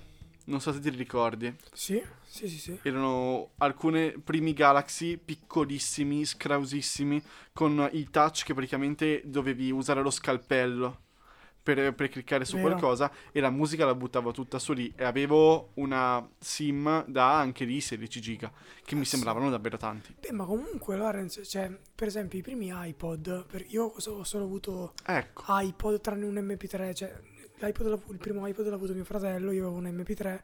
non 0.46 0.60
so 0.60 0.72
se 0.72 0.80
ti 0.80 0.90
ricordi. 0.90 1.54
Sì, 1.72 2.02
sì, 2.24 2.48
sì, 2.48 2.58
sì. 2.58 2.78
Erano 2.82 3.50
alcuni 3.58 4.12
primi 4.12 4.52
Galaxy 4.52 5.16
piccolissimi, 5.16 6.24
scrausissimi, 6.24 7.22
con 7.52 7.88
il 7.92 8.10
touch 8.10 8.44
che 8.44 8.54
praticamente 8.54 9.22
dovevi 9.24 9.70
usare 9.70 10.02
lo 10.02 10.10
scalpello 10.10 11.00
per, 11.62 11.94
per 11.94 12.08
cliccare 12.08 12.44
su 12.44 12.56
Vero. 12.56 12.68
qualcosa 12.68 13.10
e 13.30 13.40
la 13.40 13.50
musica 13.50 13.84
la 13.84 13.94
buttavo 13.94 14.32
tutta 14.32 14.58
su 14.58 14.72
lì. 14.72 14.92
E 14.96 15.04
avevo 15.04 15.70
una 15.74 16.26
SIM 16.38 17.04
da 17.06 17.38
anche 17.38 17.64
lì 17.64 17.80
16 17.80 18.20
giga, 18.20 18.50
che 18.84 18.94
mi 18.94 19.02
Cazzo. 19.02 19.16
sembravano 19.16 19.50
davvero 19.50 19.76
tanti. 19.76 20.14
Beh, 20.18 20.32
ma 20.32 20.44
comunque, 20.44 20.96
Lorenz, 20.96 21.40
cioè, 21.44 21.70
per 21.94 22.08
esempio, 22.08 22.38
i 22.38 22.42
primi 22.42 22.70
iPod, 22.72 23.46
io 23.68 23.84
ho 23.84 24.24
solo 24.24 24.44
avuto 24.44 24.94
Ecco, 25.04 25.44
iPod 25.48 26.00
tranne 26.00 26.26
un 26.26 26.34
MP3, 26.34 26.94
cioè, 26.94 27.20
il 27.60 28.18
primo 28.18 28.46
iPod 28.46 28.66
l'ha 28.66 28.74
avuto 28.74 28.92
mio 28.92 29.04
fratello, 29.04 29.52
io 29.52 29.68
avevo 29.68 29.76
un 29.76 29.84
MP3, 29.84 30.40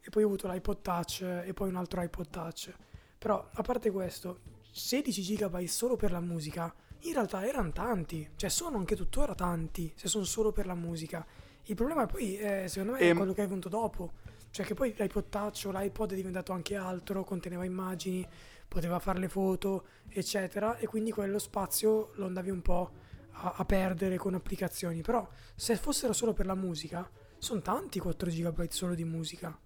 e 0.00 0.10
poi 0.10 0.22
ho 0.22 0.26
avuto 0.26 0.50
l'iPod 0.50 0.82
Touch, 0.82 1.22
e 1.22 1.52
poi 1.54 1.68
un 1.68 1.76
altro 1.76 2.02
iPod 2.02 2.28
Touch. 2.28 2.72
Però, 3.18 3.48
a 3.52 3.62
parte 3.62 3.90
questo, 3.90 4.40
16 4.72 5.36
GB 5.36 5.64
solo 5.64 5.96
per 5.96 6.10
la 6.10 6.20
musica, 6.20 6.74
in 7.00 7.12
realtà 7.12 7.46
erano 7.46 7.70
tanti, 7.72 8.28
cioè 8.36 8.50
sono 8.50 8.78
anche 8.78 8.96
tuttora 8.96 9.34
tanti, 9.34 9.92
se 9.96 10.08
sono 10.08 10.24
solo 10.24 10.52
per 10.52 10.66
la 10.66 10.74
musica. 10.74 11.24
Il 11.64 11.74
problema 11.74 12.06
poi, 12.06 12.36
eh, 12.36 12.68
secondo 12.68 12.92
me, 12.94 12.98
è 13.00 13.08
Ehm. 13.08 13.16
quello 13.16 13.32
che 13.32 13.42
è 13.42 13.46
venuto 13.48 13.68
dopo. 13.68 14.12
Cioè 14.50 14.64
che 14.64 14.74
poi 14.74 14.94
l'iPod 14.96 15.28
Touch 15.28 15.64
o 15.66 15.70
l'iPod 15.70 16.12
è 16.12 16.14
diventato 16.14 16.52
anche 16.52 16.76
altro, 16.76 17.24
conteneva 17.24 17.64
immagini, 17.64 18.26
poteva 18.66 18.98
fare 18.98 19.18
le 19.18 19.28
foto, 19.28 19.86
eccetera, 20.08 20.78
e 20.78 20.86
quindi 20.86 21.10
quello 21.12 21.38
spazio 21.38 22.12
lo 22.14 22.26
andavi 22.26 22.50
un 22.50 22.62
po' 22.62 22.90
a, 23.32 23.54
a 23.56 23.64
perdere 23.64 24.16
con 24.16 24.34
applicazioni. 24.34 25.02
Però 25.02 25.28
se 25.54 25.76
fossero 25.76 26.12
solo 26.14 26.32
per 26.32 26.46
la 26.46 26.54
musica, 26.54 27.08
sono 27.38 27.60
tanti 27.60 27.98
4 27.98 28.30
GB 28.30 28.68
solo 28.70 28.94
di 28.94 29.04
musica. 29.04 29.56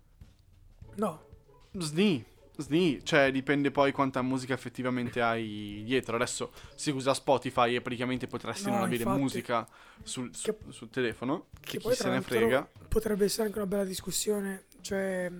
No, 0.96 1.24
sni. 1.78 2.24
Sni, 2.60 3.00
cioè 3.04 3.30
dipende 3.32 3.70
poi 3.70 3.92
quanta 3.92 4.22
musica 4.22 4.54
effettivamente 4.54 5.20
hai 5.20 5.82
dietro. 5.84 6.16
Adesso 6.16 6.52
si 6.74 6.90
usa 6.90 7.14
Spotify 7.14 7.74
e 7.74 7.80
praticamente 7.80 8.26
potresti 8.26 8.66
No, 8.66 8.74
non 8.76 8.82
avere 8.84 9.02
infatti. 9.02 9.20
musica 9.20 9.68
sul, 10.02 10.30
su- 10.34 10.44
Che- 10.56 10.72
sul 10.72 10.90
telefono, 10.90 11.46
che 11.60 11.78
che 11.78 11.88
chi 11.88 11.94
se 11.94 12.08
ne 12.08 12.20
frega. 12.20 12.68
potrebbe 12.88 13.24
essere 13.24 13.46
anche 13.46 13.58
una 13.58 13.66
bella 13.66 13.84
discussione, 13.84 14.64
cioè 14.80 15.30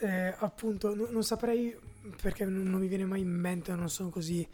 eh, 0.00 0.34
appunto 0.38 0.94
no- 0.94 1.08
non 1.10 1.22
saprei 1.24 1.74
perché 2.20 2.44
non, 2.44 2.62
non 2.68 2.80
mi 2.80 2.88
viene 2.88 3.04
mai 3.04 3.20
in 3.20 3.30
mente, 3.30 3.74
non 3.74 3.88
sono 3.88 4.10
così 4.10 4.46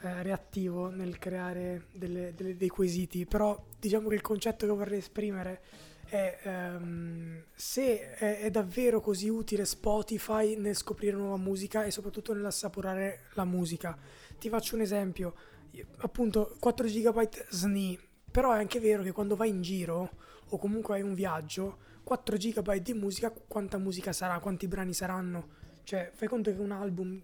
eh, 0.00 0.22
reattivo 0.22 0.90
nel 0.90 1.18
creare 1.18 1.86
delle- 1.92 2.32
delle- 2.36 2.56
dei 2.56 2.68
quesiti, 2.68 3.26
però 3.26 3.60
diciamo 3.80 4.08
che 4.08 4.14
il 4.14 4.20
concetto 4.20 4.66
che 4.66 4.72
vorrei 4.72 4.98
esprimere 4.98 5.60
è 6.08 6.38
ehm, 6.42 7.44
se 7.54 8.10
è, 8.12 8.40
è 8.40 8.50
davvero 8.50 9.00
così 9.00 9.28
utile 9.28 9.64
Spotify 9.64 10.56
nel 10.56 10.74
scoprire 10.74 11.16
nuova 11.16 11.36
musica 11.36 11.84
e 11.84 11.90
soprattutto 11.90 12.32
nell'assaporare 12.32 13.26
la 13.34 13.44
musica. 13.44 13.96
Ti 14.38 14.48
faccio 14.48 14.74
un 14.74 14.80
esempio, 14.80 15.34
Io- 15.72 15.86
appunto 15.98 16.56
4 16.58 16.86
GB 16.86 17.28
SNI, 17.50 17.98
però 18.30 18.52
è 18.52 18.58
anche 18.58 18.80
vero 18.80 19.02
che 19.02 19.12
quando 19.12 19.36
vai 19.36 19.50
in 19.50 19.60
giro 19.62 20.10
o 20.48 20.56
comunque 20.56 20.94
hai 20.94 21.02
un 21.02 21.14
viaggio, 21.14 21.78
4 22.04 22.36
GB 22.36 22.76
di 22.76 22.94
musica, 22.94 23.30
quanta 23.30 23.76
musica 23.76 24.12
sarà, 24.12 24.38
quanti 24.38 24.66
brani 24.66 24.94
saranno? 24.94 25.56
Cioè, 25.82 26.10
fai 26.14 26.28
conto 26.28 26.50
che 26.50 26.60
un 26.60 26.70
album, 26.70 27.22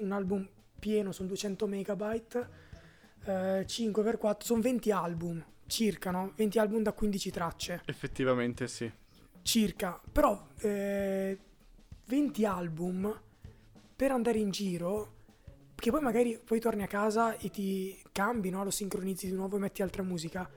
un 0.00 0.12
album 0.12 0.48
pieno 0.78 1.12
sono 1.12 1.28
200 1.28 1.66
megabyte, 1.66 2.48
eh, 3.24 3.64
5 3.66 4.02
per 4.02 4.18
4 4.18 4.46
sono 4.46 4.60
20 4.60 4.90
album, 4.90 5.44
circa, 5.68 6.10
no? 6.10 6.32
20 6.34 6.58
album 6.58 6.82
da 6.82 6.92
15 6.92 7.30
tracce, 7.30 7.82
Effettivamente 7.84 8.66
sì. 8.66 8.90
circa. 9.42 10.00
Però 10.10 10.48
eh, 10.60 11.38
20 12.06 12.44
album 12.44 13.20
per 13.94 14.10
andare 14.10 14.38
in 14.38 14.50
giro, 14.50 15.14
che 15.74 15.90
poi 15.90 16.00
magari 16.00 16.40
poi 16.42 16.58
torni 16.58 16.82
a 16.82 16.88
casa 16.88 17.36
e 17.36 17.50
ti 17.50 17.96
cambi, 18.10 18.50
no? 18.50 18.64
Lo 18.64 18.70
sincronizzi 18.70 19.28
di 19.28 19.34
nuovo 19.34 19.56
e 19.56 19.60
metti 19.60 19.82
altra 19.82 20.02
musica. 20.02 20.50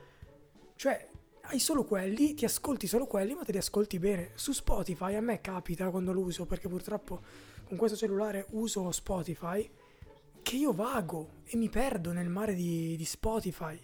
Cioè, 0.76 1.10
hai 1.44 1.60
solo 1.60 1.84
quelli, 1.84 2.34
ti 2.34 2.46
ascolti 2.46 2.88
solo 2.88 3.06
quelli, 3.06 3.36
ma 3.36 3.44
te 3.44 3.52
li 3.52 3.58
ascolti 3.58 4.00
bene. 4.00 4.32
Su 4.36 4.52
Spotify 4.52 5.16
a 5.16 5.22
me 5.22 5.42
capita 5.42 5.90
quando 5.90 6.14
lo 6.14 6.22
uso, 6.22 6.46
perché 6.46 6.68
purtroppo 6.68 7.22
con 7.66 7.78
questo 7.78 7.98
cellulare 7.98 8.48
uso 8.52 8.92
Spotify, 8.92 9.70
che 10.42 10.56
io 10.56 10.74
vago 10.74 11.42
e 11.46 11.58
mi 11.58 11.70
perdo 11.70 12.12
nel 12.14 12.30
mare 12.30 12.54
di, 12.54 12.96
di 12.96 13.06
Spotify. 13.06 13.80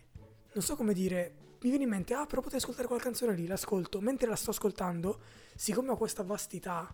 Non 0.58 0.66
so 0.66 0.76
come 0.76 0.96
dire, 0.96 1.34
mi 1.62 1.70
viene 1.70 1.84
in 1.84 1.90
mente, 1.92 2.16
ah, 2.16 2.26
però 2.26 2.42
potrei 2.42 2.60
ascoltare 2.60 2.88
quella 2.88 3.04
canzone 3.04 3.36
lì, 3.36 3.46
l'ascolto. 3.46 4.02
Mentre 4.02 4.28
la 4.28 4.36
sto 4.36 4.50
ascoltando, 4.50 5.20
siccome 5.56 5.92
ho 5.92 5.98
questa 5.98 6.24
vastità 6.24 6.92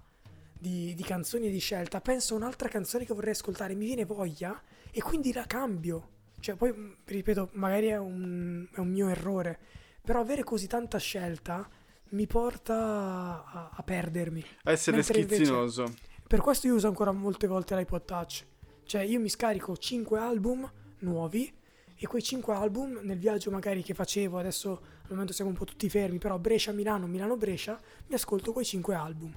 di, 0.52 0.94
di 0.94 1.04
canzoni 1.04 1.48
e 1.48 1.50
di 1.50 1.60
scelta, 1.60 2.02
penso 2.02 2.34
a 2.34 2.38
un'altra 2.40 2.68
canzone 2.68 3.06
che 3.06 3.14
vorrei 3.14 3.32
ascoltare, 3.32 3.74
mi 3.74 3.86
viene 3.86 4.04
voglia 4.04 4.62
e 4.92 5.02
quindi 5.02 5.32
la 5.32 5.46
cambio. 5.46 6.10
Cioè, 6.42 6.56
poi, 6.56 6.74
ripeto, 7.06 7.52
magari 7.54 7.88
è 7.88 7.98
un, 7.98 8.68
è 8.70 8.80
un 8.80 8.90
mio 8.90 9.08
errore, 9.08 9.58
però 10.02 10.20
avere 10.20 10.44
così 10.44 10.68
tanta 10.68 10.98
scelta 10.98 11.66
mi 12.10 12.28
porta 12.28 12.76
a, 12.76 13.70
a 13.72 13.82
perdermi. 13.82 14.44
A 14.64 14.72
essere 14.72 14.98
Mentre 14.98 15.20
invece- 15.20 15.36
schizzinoso. 15.36 15.94
Per 16.28 16.42
questo 16.42 16.68
io 16.68 16.76
uso 16.76 16.88
ancora 16.88 17.14
molte 17.14 17.48
volte 17.48 17.78
l'iPod 17.78 18.04
Touch. 18.04 18.46
Cioè 18.84 19.04
io 19.04 19.22
mi 19.22 19.30
scarico 19.30 19.78
5 19.78 20.20
album 20.20 20.70
nuovi 21.00 21.62
e 22.04 22.08
quei 22.08 22.22
5 22.22 22.54
album 22.54 23.00
nel 23.04 23.18
viaggio 23.18 23.50
magari 23.50 23.82
che 23.82 23.94
facevo, 23.94 24.38
adesso 24.38 24.72
al 25.04 25.12
momento 25.12 25.32
siamo 25.32 25.52
un 25.52 25.56
po' 25.56 25.64
tutti 25.64 25.90
fermi, 25.90 26.18
però 26.18 26.38
Brescia-Milano, 26.38 27.08
Milano-Brescia, 27.08 27.80
mi 28.08 28.16
ascolto 28.16 28.52
quei 28.52 28.66
5 28.66 28.94
album. 28.94 29.34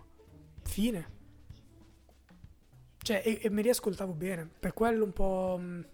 Fine. 0.65 1.11
Cioè, 2.99 3.23
e, 3.25 3.39
e 3.41 3.51
me 3.51 3.63
li 3.63 3.69
ascoltavo 3.69 4.15
bene. 4.15 4.51
Per 4.59 4.73
quello 4.73 5.05
un 5.05 5.13
po'. 5.13 5.61
mh, 5.61 5.87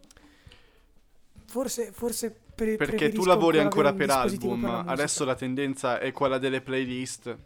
Forse, 1.44 1.92
forse 1.92 2.34
pre- 2.54 2.76
Perché 2.76 3.10
tu 3.10 3.26
lavori 3.26 3.58
ancora 3.58 3.92
per 3.92 4.08
album, 4.08 4.62
per 4.62 4.70
la 4.70 4.84
adesso 4.86 5.26
la 5.26 5.34
tendenza 5.34 5.98
è 5.98 6.10
quella 6.10 6.38
delle 6.38 6.62
playlist. 6.62 7.36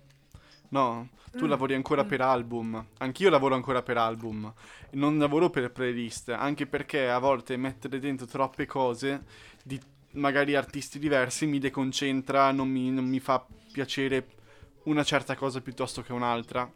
No, 0.69 1.09
tu 1.37 1.47
Mm, 1.47 1.49
lavori 1.49 1.75
ancora 1.75 2.05
mm. 2.05 2.09
per 2.09 2.21
album. 2.21 2.87
Anch'io 2.99 3.31
lavoro 3.31 3.55
ancora 3.55 3.83
per 3.83 3.97
album. 3.99 4.53
Non 4.93 5.19
lavoro 5.19 5.51
per 5.51 5.71
playlist, 5.71 6.31
anche 6.31 6.67
perché 6.67 7.09
a 7.09 7.19
volte 7.19 7.57
mettere 7.57 7.99
dentro 7.99 8.27
troppe 8.27 8.67
cose 8.67 9.25
di 9.63 9.81
magari 10.13 10.55
artisti 10.55 10.99
diversi 10.99 11.47
mi 11.47 11.59
deconcentra, 11.59 12.51
non 12.51 12.69
mi, 12.69 12.91
non 12.91 13.05
mi 13.05 13.21
fa 13.21 13.45
piacere 13.73 14.27
una 14.85 15.05
certa 15.05 15.37
cosa 15.37 15.61
piuttosto 15.61 16.03
che 16.03 16.13
un'altra. 16.13 16.71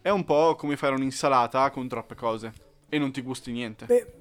È 0.00 0.10
un 0.10 0.24
po' 0.24 0.54
come 0.54 0.76
fare 0.76 0.94
un'insalata 0.94 1.70
con 1.70 1.88
troppe 1.88 2.14
cose 2.14 2.52
e 2.88 2.98
non 2.98 3.10
ti 3.10 3.20
gusti 3.20 3.52
niente. 3.52 3.86
Beh, 3.86 4.12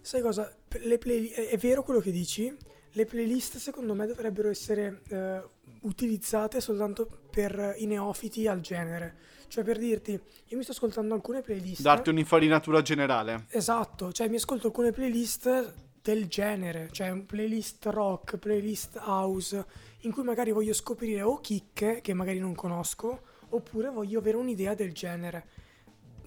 sai 0.00 0.20
cosa? 0.20 0.52
Le 0.80 0.98
play- 0.98 1.28
è, 1.28 1.48
è 1.50 1.56
vero 1.56 1.82
quello 1.82 2.00
che 2.00 2.10
dici. 2.10 2.54
Le 2.96 3.06
playlist 3.06 3.56
secondo 3.56 3.94
me 3.94 4.06
dovrebbero 4.06 4.48
essere 4.50 5.02
eh, 5.08 5.42
utilizzate 5.82 6.60
soltanto 6.60 7.23
per 7.34 7.74
i 7.78 7.86
neofiti 7.86 8.46
al 8.46 8.60
genere. 8.60 9.16
Cioè 9.48 9.64
per 9.64 9.76
dirti, 9.76 10.12
io 10.12 10.56
mi 10.56 10.62
sto 10.62 10.70
ascoltando 10.70 11.14
alcune 11.14 11.42
playlist. 11.42 11.82
Darti 11.82 12.10
un'infarinatura 12.10 12.80
generale. 12.80 13.46
Esatto, 13.50 14.12
cioè 14.12 14.28
mi 14.28 14.36
ascolto 14.36 14.68
alcune 14.68 14.92
playlist 14.92 15.74
del 16.00 16.28
genere, 16.28 16.88
cioè 16.92 17.12
playlist 17.22 17.86
rock, 17.86 18.36
playlist 18.36 18.98
house, 18.98 19.64
in 20.00 20.12
cui 20.12 20.22
magari 20.22 20.52
voglio 20.52 20.72
scoprire 20.72 21.22
o 21.22 21.40
chicche 21.40 22.00
che 22.02 22.14
magari 22.14 22.38
non 22.38 22.54
conosco, 22.54 23.22
oppure 23.48 23.88
voglio 23.88 24.20
avere 24.20 24.36
un'idea 24.36 24.74
del 24.74 24.92
genere. 24.92 25.46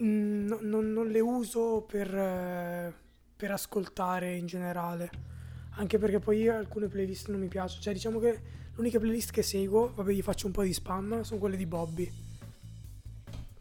Mm, 0.01 0.47
no- 0.47 0.59
non, 0.61 0.91
non 0.91 1.07
le 1.07 1.19
uso 1.21 1.85
per, 1.87 2.13
eh, 2.13 2.93
per 3.35 3.51
ascoltare 3.51 4.35
in 4.35 4.45
generale, 4.45 5.09
anche 5.71 5.97
perché 5.97 6.19
poi 6.19 6.49
alcune 6.49 6.87
playlist 6.87 7.29
non 7.29 7.39
mi 7.39 7.47
piacciono, 7.47 7.81
cioè 7.81 7.93
diciamo 7.93 8.19
che 8.19 8.56
l'unica 8.77 8.97
playlist 8.99 9.31
che 9.31 9.43
seguo, 9.43 9.91
vabbè 9.93 10.11
gli 10.13 10.21
faccio 10.21 10.45
un 10.47 10.53
po' 10.53 10.63
di 10.63 10.73
spam, 10.73 11.21
sono 11.21 11.39
quelle 11.39 11.57
di 11.57 11.65
Bobby, 11.65 12.11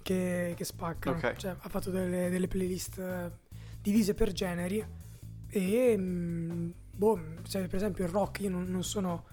che, 0.02 0.54
che 0.56 0.64
spaccano, 0.64 1.16
Ok. 1.16 1.36
cioè 1.36 1.56
ha 1.58 1.68
fatto 1.68 1.90
delle, 1.90 2.30
delle 2.30 2.46
playlist 2.48 2.98
eh, 2.98 3.30
divise 3.80 4.14
per 4.14 4.32
generi 4.32 4.84
e 5.48 5.94
mm, 5.96 6.70
boh, 6.94 7.20
cioè, 7.48 7.66
per 7.66 7.76
esempio 7.76 8.04
il 8.04 8.10
rock 8.10 8.40
io 8.40 8.50
non, 8.50 8.64
non 8.64 8.84
sono 8.84 9.24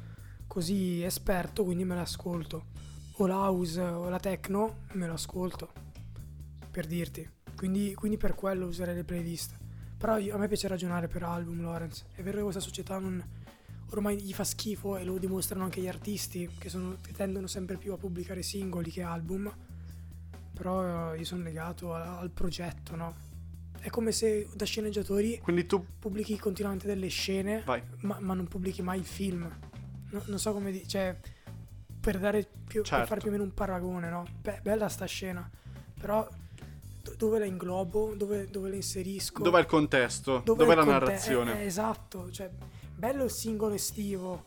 così 0.48 1.04
esperto 1.04 1.64
quindi 1.64 1.84
me 1.86 1.96
l'ascolto. 1.96 2.72
O 3.18 3.28
la 3.28 3.36
house 3.36 3.80
o 3.80 4.10
la 4.10 4.20
techno 4.20 4.86
me 4.94 5.06
lo 5.06 5.14
ascolto 5.14 5.72
per 6.72 6.88
dirti. 6.88 7.30
Quindi, 7.56 7.94
quindi 7.94 8.18
per 8.18 8.34
quello 8.34 8.66
userei 8.66 8.96
le 8.96 9.04
playlist. 9.04 9.56
Però 9.98 10.18
io- 10.18 10.34
a 10.34 10.38
me 10.40 10.48
piace 10.48 10.68
ragionare 10.68 11.08
per 11.08 11.22
album 11.22 11.62
Lorenz 11.62 12.06
è 12.16 12.24
vero 12.24 12.38
che 12.38 12.44
questa 12.44 12.60
società 12.60 12.98
non, 12.98 13.24
ormai 13.94 14.20
gli 14.22 14.34
fa 14.34 14.44
schifo 14.44 14.98
e 14.98 15.04
lo 15.04 15.18
dimostrano 15.18 15.64
anche 15.64 15.80
gli 15.82 15.88
artisti 15.88 16.50
che, 16.58 16.70
sono- 16.70 16.98
che 17.02 17.12
tendono 17.14 17.48
sempre 17.48 17.78
più 17.78 17.94
a 17.94 17.98
pubblicare 17.98 18.42
singoli 18.42 18.90
che 18.92 19.02
album 19.04 19.52
però 20.54 21.14
eh, 21.14 21.18
io 21.20 21.24
sono 21.26 21.44
legato 21.44 21.94
a- 21.94 22.18
al 22.20 22.30
progetto 22.32 22.96
no 22.96 23.16
è 23.80 23.90
come 23.90 24.12
se 24.12 24.48
da 24.54 24.66
sceneggiatori 24.66 25.40
Quindi 25.40 25.66
tu 25.66 25.86
pubblichi 26.00 26.40
continuamente 26.40 26.88
delle 26.88 27.10
scene, 27.10 27.64
ma, 28.02 28.18
ma 28.22 28.34
non 28.34 28.48
pubblichi 28.48 28.82
mai 28.82 29.00
il 29.00 29.06
film. 29.06 29.42
No- 30.12 30.22
non 30.28 30.40
so 30.40 30.54
come 30.54 30.72
dire, 30.72 30.88
cioè, 30.88 31.14
per, 32.00 32.18
dare 32.18 32.44
più, 32.66 32.80
per 32.80 32.86
Certo. 32.88 33.06
fare 33.08 33.20
più 33.20 33.28
o 33.28 33.32
meno 33.34 33.44
un 33.44 33.54
paragone, 33.54 34.10
no? 34.10 34.26
Beh, 34.40 34.62
bella 34.64 34.88
sta 34.88 35.04
scena, 35.04 35.50
però 36.00 36.26
do- 37.02 37.14
dove 37.18 37.40
la 37.40 37.46
inglobo, 37.46 38.14
dove, 38.16 38.48
dove 38.50 38.70
la 38.70 38.76
inserisco? 38.76 39.44
Dov'è 39.44 39.60
il 39.60 39.66
contesto? 39.66 40.42
Dov'è 40.46 40.64
Dov'è, 40.64 40.64
il 40.64 40.68
la 40.70 40.76
conte- 40.86 41.00
narrazione? 41.06 41.60
eh, 41.60 41.64
eh, 41.64 41.66
esatto, 41.66 42.32
cioè, 42.32 42.50
bello 43.04 43.26
il 43.26 43.32
singolo 43.32 43.74
estivo, 43.74 44.46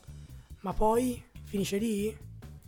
ma 0.60 0.72
poi 0.72 1.22
finisce 1.44 1.76
lì? 1.76 2.16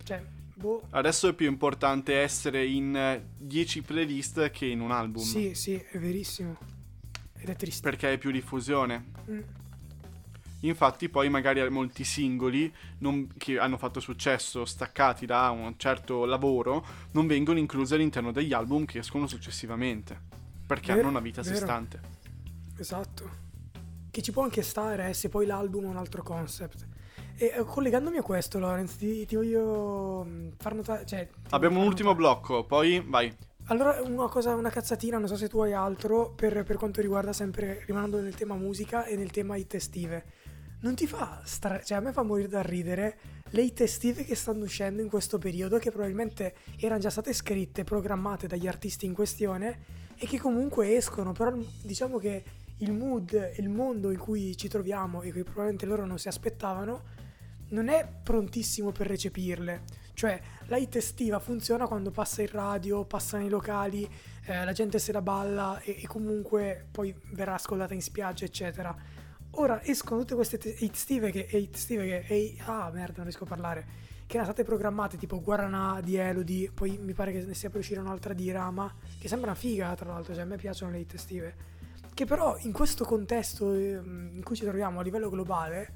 Cioè, 0.04 0.22
boh, 0.54 0.82
Adesso 0.90 1.28
è 1.28 1.32
più 1.32 1.48
importante 1.48 2.14
essere 2.14 2.66
in 2.66 2.94
eh, 2.94 3.24
10 3.38 3.80
playlist 3.80 4.50
che 4.50 4.66
in 4.66 4.80
un 4.80 4.90
album. 4.90 5.22
sì, 5.22 5.54
sì, 5.54 5.76
è 5.76 5.98
verissimo. 5.98 6.58
Ed 7.38 7.48
è 7.48 7.56
triste. 7.56 7.80
Perché 7.80 8.06
hai 8.06 8.18
più 8.18 8.30
diffusione. 8.30 9.12
Mm. 9.30 9.40
Infatti, 10.60 11.08
poi 11.08 11.30
magari 11.30 11.66
molti 11.70 12.04
singoli 12.04 12.70
non- 12.98 13.26
che 13.38 13.58
hanno 13.58 13.78
fatto 13.78 13.98
successo, 13.98 14.66
staccati 14.66 15.24
da 15.24 15.48
un 15.48 15.72
certo 15.78 16.26
lavoro, 16.26 16.84
non 17.12 17.26
vengono 17.26 17.58
inclusi 17.58 17.94
all'interno 17.94 18.30
degli 18.30 18.52
album 18.52 18.84
che 18.84 18.98
escono 18.98 19.26
successivamente. 19.26 20.20
Perché 20.66 20.88
Vero, 20.88 21.00
hanno 21.00 21.16
una 21.16 21.20
vita 21.20 21.40
a 21.40 21.44
sé 21.44 21.54
stante. 21.54 22.00
Esatto. 22.76 23.47
Che 24.10 24.22
ci 24.22 24.32
può 24.32 24.42
anche 24.42 24.62
stare 24.62 25.10
eh, 25.10 25.14
se 25.14 25.28
poi 25.28 25.46
l'album 25.46 25.84
è 25.84 25.88
un 25.88 25.96
altro 25.96 26.22
concept. 26.22 26.86
E 27.36 27.52
eh, 27.56 27.64
collegandomi 27.64 28.18
a 28.18 28.22
questo, 28.22 28.58
Lorenz, 28.58 28.96
ti, 28.96 29.24
ti 29.24 29.36
voglio 29.36 30.24
mm, 30.26 30.48
far 30.58 30.74
notare. 30.74 31.06
Cioè, 31.06 31.28
Abbiamo 31.50 31.80
un 31.80 31.86
ultimo 31.86 32.14
blocco, 32.14 32.64
poi 32.64 33.00
vai. 33.06 33.32
Allora, 33.66 34.00
una 34.02 34.28
cosa, 34.28 34.54
una 34.54 34.70
cazzatina, 34.70 35.18
non 35.18 35.28
so 35.28 35.36
se 35.36 35.48
tu 35.48 35.60
hai 35.60 35.72
altro 35.72 36.32
per, 36.34 36.64
per 36.64 36.76
quanto 36.76 37.00
riguarda 37.00 37.32
sempre, 37.32 37.84
rimanendo 37.86 38.20
nel 38.20 38.34
tema 38.34 38.54
musica 38.54 39.04
e 39.04 39.14
nel 39.14 39.30
tema 39.30 39.56
hit 39.56 39.74
estive. 39.74 40.24
Non 40.80 40.94
ti 40.94 41.06
fa 41.06 41.42
stra... 41.44 41.82
cioè 41.82 41.98
a 41.98 42.00
me 42.00 42.12
fa 42.12 42.22
morire 42.22 42.48
da 42.48 42.62
ridere 42.62 43.18
le 43.50 43.62
hit 43.62 43.80
estive 43.80 44.24
che 44.24 44.34
stanno 44.34 44.64
uscendo 44.64 45.02
in 45.02 45.08
questo 45.08 45.38
periodo, 45.38 45.78
che 45.78 45.90
probabilmente 45.90 46.54
erano 46.78 47.00
già 47.00 47.10
state 47.10 47.32
scritte, 47.32 47.84
programmate 47.84 48.46
dagli 48.46 48.66
artisti 48.66 49.06
in 49.06 49.12
questione 49.12 49.80
e 50.16 50.26
che 50.26 50.38
comunque 50.38 50.96
escono, 50.96 51.32
però 51.32 51.54
diciamo 51.82 52.18
che 52.18 52.42
il 52.78 52.92
mood, 52.92 53.54
il 53.56 53.68
mondo 53.68 54.10
in 54.10 54.18
cui 54.18 54.56
ci 54.56 54.68
troviamo 54.68 55.22
e 55.22 55.32
che 55.32 55.42
probabilmente 55.42 55.86
loro 55.86 56.06
non 56.06 56.18
si 56.18 56.28
aspettavano, 56.28 57.16
non 57.70 57.88
è 57.88 58.08
prontissimo 58.22 58.92
per 58.92 59.06
recepirle. 59.06 59.82
Cioè, 60.14 60.40
la 60.66 60.76
hit 60.76 60.96
estiva 60.96 61.38
funziona 61.38 61.86
quando 61.86 62.10
passa 62.10 62.42
in 62.42 62.50
radio, 62.50 63.04
passa 63.04 63.38
nei 63.38 63.48
locali, 63.48 64.08
eh, 64.46 64.64
la 64.64 64.72
gente 64.72 64.98
se 64.98 65.12
la 65.12 65.22
balla 65.22 65.80
e, 65.80 65.98
e 66.02 66.06
comunque 66.06 66.86
poi 66.90 67.14
verrà 67.32 67.54
ascoltata 67.54 67.94
in 67.94 68.02
spiaggia, 68.02 68.44
eccetera. 68.44 68.96
Ora 69.52 69.82
escono 69.84 70.20
tutte 70.20 70.34
queste 70.34 70.58
te- 70.58 70.74
hit 70.78 70.94
estive 70.94 71.30
che, 71.30 71.48
hit 71.50 71.74
estive 71.74 72.04
che 72.04 72.24
e- 72.26 72.56
ah 72.64 72.90
merda, 72.92 73.14
non 73.16 73.24
riesco 73.24 73.44
a 73.44 73.48
parlare. 73.48 73.86
Che 74.26 74.36
erano 74.36 74.52
state 74.52 74.64
programmate 74.64 75.16
tipo 75.16 75.40
Guaranà 75.40 76.00
di 76.02 76.16
Elodie, 76.16 76.70
poi 76.70 76.98
mi 76.98 77.14
pare 77.14 77.32
che 77.32 77.44
ne 77.44 77.54
sia 77.54 77.70
per 77.70 77.80
uscire 77.80 78.00
un'altra 78.00 78.34
di 78.34 78.50
Rama, 78.50 78.92
che 79.18 79.28
sembra 79.28 79.50
una 79.50 79.58
figa 79.58 79.94
tra 79.94 80.12
l'altro, 80.12 80.34
cioè 80.34 80.42
a 80.42 80.46
me 80.46 80.56
piacciono 80.56 80.90
le 80.90 80.98
hit 80.98 81.14
estive. 81.14 81.54
Che 82.18 82.24
però 82.24 82.56
in 82.62 82.72
questo 82.72 83.04
contesto 83.04 83.72
ehm, 83.72 84.30
in 84.32 84.42
cui 84.42 84.56
ci 84.56 84.64
troviamo 84.64 84.98
a 84.98 85.02
livello 85.04 85.30
globale, 85.30 85.92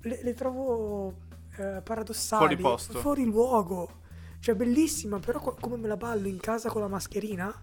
le, 0.00 0.18
le 0.20 0.34
trovo 0.34 1.18
eh, 1.56 1.82
paradossali, 1.84 2.56
Fuori 2.56 2.56
posto. 2.56 2.98
fuori 2.98 3.24
luogo. 3.24 3.88
Cioè, 4.40 4.56
bellissima, 4.56 5.20
però 5.20 5.38
co- 5.38 5.56
come 5.60 5.76
me 5.76 5.86
la 5.86 5.96
ballo 5.96 6.26
in 6.26 6.40
casa 6.40 6.68
con 6.68 6.80
la 6.80 6.88
mascherina? 6.88 7.54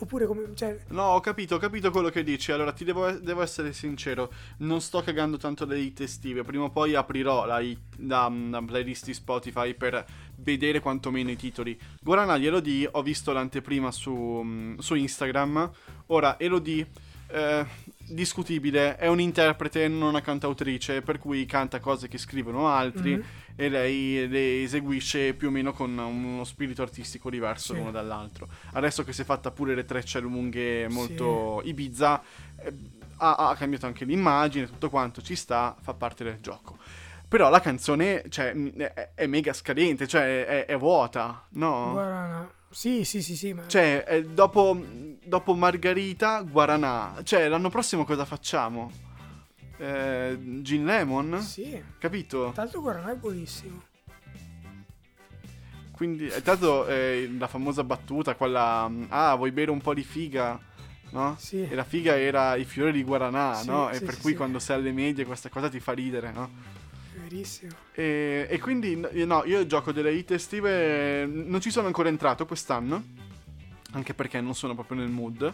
Oppure 0.00 0.26
come. 0.26 0.50
Cioè, 0.54 0.78
No, 0.88 1.02
ho 1.02 1.20
capito, 1.20 1.56
ho 1.56 1.58
capito 1.58 1.90
quello 1.90 2.08
che 2.08 2.22
dici. 2.22 2.52
Allora, 2.52 2.72
ti 2.72 2.84
devo, 2.84 3.10
devo 3.10 3.42
essere 3.42 3.72
sincero. 3.72 4.32
Non 4.58 4.80
sto 4.80 5.02
cagando 5.02 5.36
tanto 5.36 5.64
le 5.64 5.78
hit 5.78 6.00
estive. 6.00 6.42
Prima 6.42 6.64
o 6.64 6.70
poi 6.70 6.94
aprirò 6.94 7.46
la, 7.46 7.60
la, 7.96 8.32
la 8.50 8.62
playlist 8.62 9.06
di 9.06 9.14
Spotify 9.14 9.74
per 9.74 10.04
vedere 10.36 10.80
quantomeno 10.80 11.30
i 11.30 11.36
titoli. 11.36 11.78
Guarana 12.00 12.38
di 12.38 12.46
Elodie, 12.46 12.88
ho 12.90 13.02
visto 13.02 13.32
l'anteprima 13.32 13.90
su, 13.90 14.14
mm, 14.14 14.78
su 14.78 14.94
Instagram. 14.94 15.70
Ora, 16.06 16.38
Elodie, 16.38 16.86
eh, 17.28 17.66
discutibile, 18.08 18.96
è 18.96 19.06
un'interprete, 19.06 19.88
non 19.88 20.08
una 20.08 20.20
cantautrice, 20.20 21.02
per 21.02 21.18
cui 21.18 21.44
canta 21.46 21.80
cose 21.80 22.08
che 22.08 22.18
scrivono 22.18 22.68
altri 22.68 23.16
mhm. 23.16 23.24
e 23.56 23.68
lei 23.68 24.28
le 24.28 24.62
eseguisce 24.62 25.34
più 25.34 25.48
o 25.48 25.50
meno 25.50 25.72
con 25.72 25.96
uno 25.96 26.44
spirito 26.44 26.82
artistico 26.82 27.30
diverso 27.30 27.72
Sì. 27.72 27.78
l'uno 27.78 27.90
dall'altro. 27.90 28.48
Adesso 28.72 29.04
che 29.04 29.12
si 29.12 29.22
è 29.22 29.24
fatta 29.24 29.50
pure 29.50 29.74
le 29.74 29.84
trecce 29.84 30.20
lunghe 30.20 30.88
molto 30.88 31.62
Ibiza, 31.64 32.22
eh, 32.60 32.72
ha, 33.18 33.34
ha 33.34 33.56
cambiato 33.56 33.86
anche 33.86 34.04
l'immagine, 34.04 34.66
tutto 34.66 34.90
quanto 34.90 35.22
ci 35.22 35.34
sta, 35.34 35.76
fa 35.80 35.94
parte 35.94 36.24
del 36.24 36.38
gioco. 36.40 36.78
Però 37.28 37.50
la 37.50 37.60
canzone 37.60 38.24
cioè, 38.30 38.52
è, 39.14 39.26
mega 39.26 39.52
scadente, 39.52 40.06
cioè 40.06 40.46
è, 40.46 40.64
è 40.64 40.76
vuota, 40.78 41.44
no? 41.50 41.90
Guarana. 41.92 42.56
Sì, 42.70 43.04
sì, 43.04 43.22
sì, 43.22 43.36
sì, 43.36 43.52
ma. 43.52 43.66
Cioè, 43.66 44.04
eh, 44.06 44.24
dopo, 44.24 44.78
dopo 45.24 45.54
Margarita, 45.54 46.42
Guaranà. 46.42 47.20
Cioè, 47.22 47.48
l'anno 47.48 47.70
prossimo 47.70 48.04
cosa 48.04 48.24
facciamo? 48.24 48.90
Eh, 49.78 50.38
Gin 50.62 50.84
Lemon? 50.84 51.40
Sì. 51.40 51.82
Capito? 51.98 52.52
L'altro, 52.54 52.80
Guaranà 52.80 53.12
è 53.12 53.16
buonissimo. 53.16 53.82
Quindi, 55.92 56.28
eh, 56.28 56.42
tanto 56.42 56.86
eh, 56.86 57.28
la 57.36 57.48
famosa 57.48 57.82
battuta, 57.82 58.34
quella, 58.36 58.88
mm, 58.88 59.04
ah, 59.08 59.34
vuoi 59.34 59.50
bere 59.50 59.70
un 59.70 59.80
po' 59.80 59.94
di 59.94 60.04
figa? 60.04 60.60
No? 61.10 61.36
Sì. 61.38 61.62
E 61.62 61.74
la 61.74 61.84
figa 61.84 62.16
era 62.18 62.54
i 62.54 62.64
fiori 62.64 62.92
di 62.92 63.02
Guaranà, 63.02 63.54
Sì, 63.54 63.66
no? 63.66 63.88
E 63.90 63.94
sì, 63.94 64.04
per 64.04 64.14
sì, 64.14 64.20
cui 64.20 64.34
quando 64.34 64.58
sei 64.58 64.76
alle 64.76 64.92
medie 64.92 65.24
questa 65.24 65.48
cosa 65.48 65.68
ti 65.68 65.80
fa 65.80 65.92
ridere, 65.92 66.30
no? 66.30 66.50
Verissimo. 67.28 67.72
E, 67.92 68.46
e 68.48 68.58
quindi, 68.58 68.96
no, 68.96 69.44
io 69.44 69.66
gioco 69.66 69.92
delle 69.92 70.12
hit 70.12 70.30
estive, 70.30 71.26
non 71.26 71.60
ci 71.60 71.70
sono 71.70 71.86
ancora 71.86 72.08
entrato 72.08 72.46
quest'anno. 72.46 73.04
anche 73.92 74.12
perché 74.14 74.40
non 74.40 74.54
sono 74.54 74.74
proprio 74.74 74.98
nel 74.98 75.08
mood. 75.08 75.52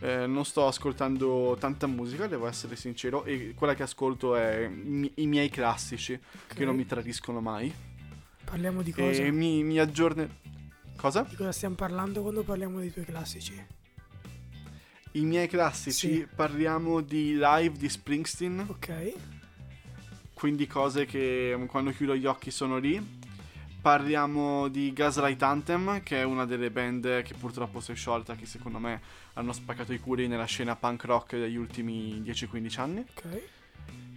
Eh, 0.00 0.26
non 0.28 0.44
sto 0.44 0.66
ascoltando 0.68 1.56
tanta 1.58 1.88
musica, 1.88 2.28
devo 2.28 2.46
essere 2.46 2.76
sincero, 2.76 3.24
e 3.24 3.52
quella 3.56 3.74
che 3.74 3.82
ascolto 3.82 4.36
è 4.36 4.64
i, 4.68 5.10
i 5.16 5.26
miei 5.26 5.48
classici, 5.48 6.12
Ok. 6.12 6.54
che 6.54 6.64
non 6.64 6.76
mi 6.76 6.86
tradiscono 6.86 7.40
mai. 7.40 7.72
Parliamo 8.44 8.82
di 8.82 8.92
cosa? 8.92 9.22
E 9.22 9.30
mi, 9.32 9.62
mi 9.64 9.78
aggiorne... 9.80 10.46
Cosa? 10.96 11.22
Di 11.28 11.34
cosa 11.36 11.52
stiamo 11.52 11.74
parlando 11.76 12.22
quando 12.22 12.42
parliamo 12.42 12.78
dei 12.80 12.92
tuoi 12.92 13.04
classici? 13.04 13.60
I 15.12 15.20
miei 15.22 15.48
classici, 15.48 16.14
Sì. 16.14 16.28
parliamo 16.34 17.00
di 17.00 17.34
live 17.36 17.76
di 17.76 17.88
Springsteen, 17.88 18.66
Ok. 18.68 19.12
Quindi 20.38 20.68
cose 20.68 21.04
che 21.04 21.52
mm, 21.56 21.64
quando 21.64 21.90
chiudo 21.90 22.14
gli 22.14 22.24
occhi 22.26 22.52
sono 22.52 22.78
lì. 22.78 23.16
Parliamo 23.80 24.68
di 24.68 24.92
Gaslight 24.92 25.42
Anthem, 25.42 26.02
che 26.02 26.20
è 26.20 26.22
una 26.24 26.44
delle 26.46 26.70
band 26.70 27.22
che 27.22 27.34
purtroppo 27.34 27.80
si 27.80 27.92
è 27.92 27.94
sciolta, 27.94 28.34
che 28.36 28.46
secondo 28.46 28.78
me 28.78 29.00
hanno 29.34 29.52
spaccato 29.52 29.92
i 29.92 29.98
culi 29.98 30.28
nella 30.28 30.44
scena 30.44 30.76
punk 30.76 31.04
rock 31.04 31.36
degli 31.36 31.56
ultimi 31.56 32.20
10-15 32.22 32.80
anni. 32.80 33.00
Ok. 33.00 33.42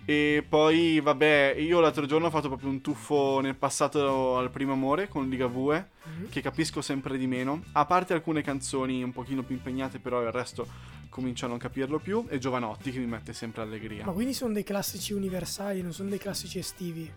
E 0.06 0.44
poi, 0.48 1.00
vabbè, 1.00 1.56
io 1.60 1.80
l'altro 1.80 2.06
giorno 2.06 2.28
ho 2.28 2.32
fatto 2.32 2.48
proprio 2.48 2.70
un 2.70 2.82
tuffo 2.82 3.40
nel 3.40 3.56
passato 3.56 4.38
al 4.38 4.50
primo 4.50 4.74
amore 4.74 5.08
con 5.08 5.30
Ligavue, 5.30 5.90
Mhm. 6.04 6.30
che 6.30 6.42
capisco 6.42 6.82
sempre 6.82 7.18
di 7.18 7.28
meno. 7.28 7.64
A 7.74 7.86
parte 7.86 8.14
alcune 8.14 8.42
canzoni 8.42 9.04
un 9.04 9.12
pochino 9.12 9.44
più 9.44 9.56
impegnate, 9.56 10.00
però 10.00 10.22
il 10.24 10.32
resto 10.32 10.68
comincio 11.12 11.46
a 11.46 11.50
non 11.50 11.60
capirlo 11.60 12.00
più. 12.00 12.26
E 12.30 12.40
Giovanotti, 12.40 12.90
che 12.92 12.98
mi 12.98 13.06
mette 13.06 13.34
sempre 13.34 13.62
allegria. 13.62 14.06
Ma 14.06 14.14
quindi 14.14 14.34
sono 14.34 14.54
dei 14.54 14.64
classici 14.64 15.14
universali, 15.14 15.84
non 15.84 15.94
sono 15.94 16.10
dei 16.10 16.18
classici 16.18 16.58
estivi? 16.58 17.12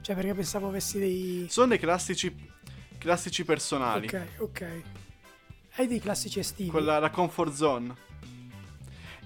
Cioè, 0.00 0.16
perché 0.16 0.34
pensavo 0.34 0.66
avessi 0.66 0.98
dei. 0.98 1.46
Sono 1.48 1.68
dei 1.68 1.78
classici, 1.78 2.34
classici 2.98 3.44
personali. 3.44 4.06
Ok, 4.06 4.26
ok. 4.38 4.82
Hai 5.76 5.86
dei 5.86 6.00
classici 6.00 6.38
estivi? 6.40 6.70
Quella, 6.70 6.98
la 6.98 7.10
comfort 7.10 7.52
zone. 7.52 7.94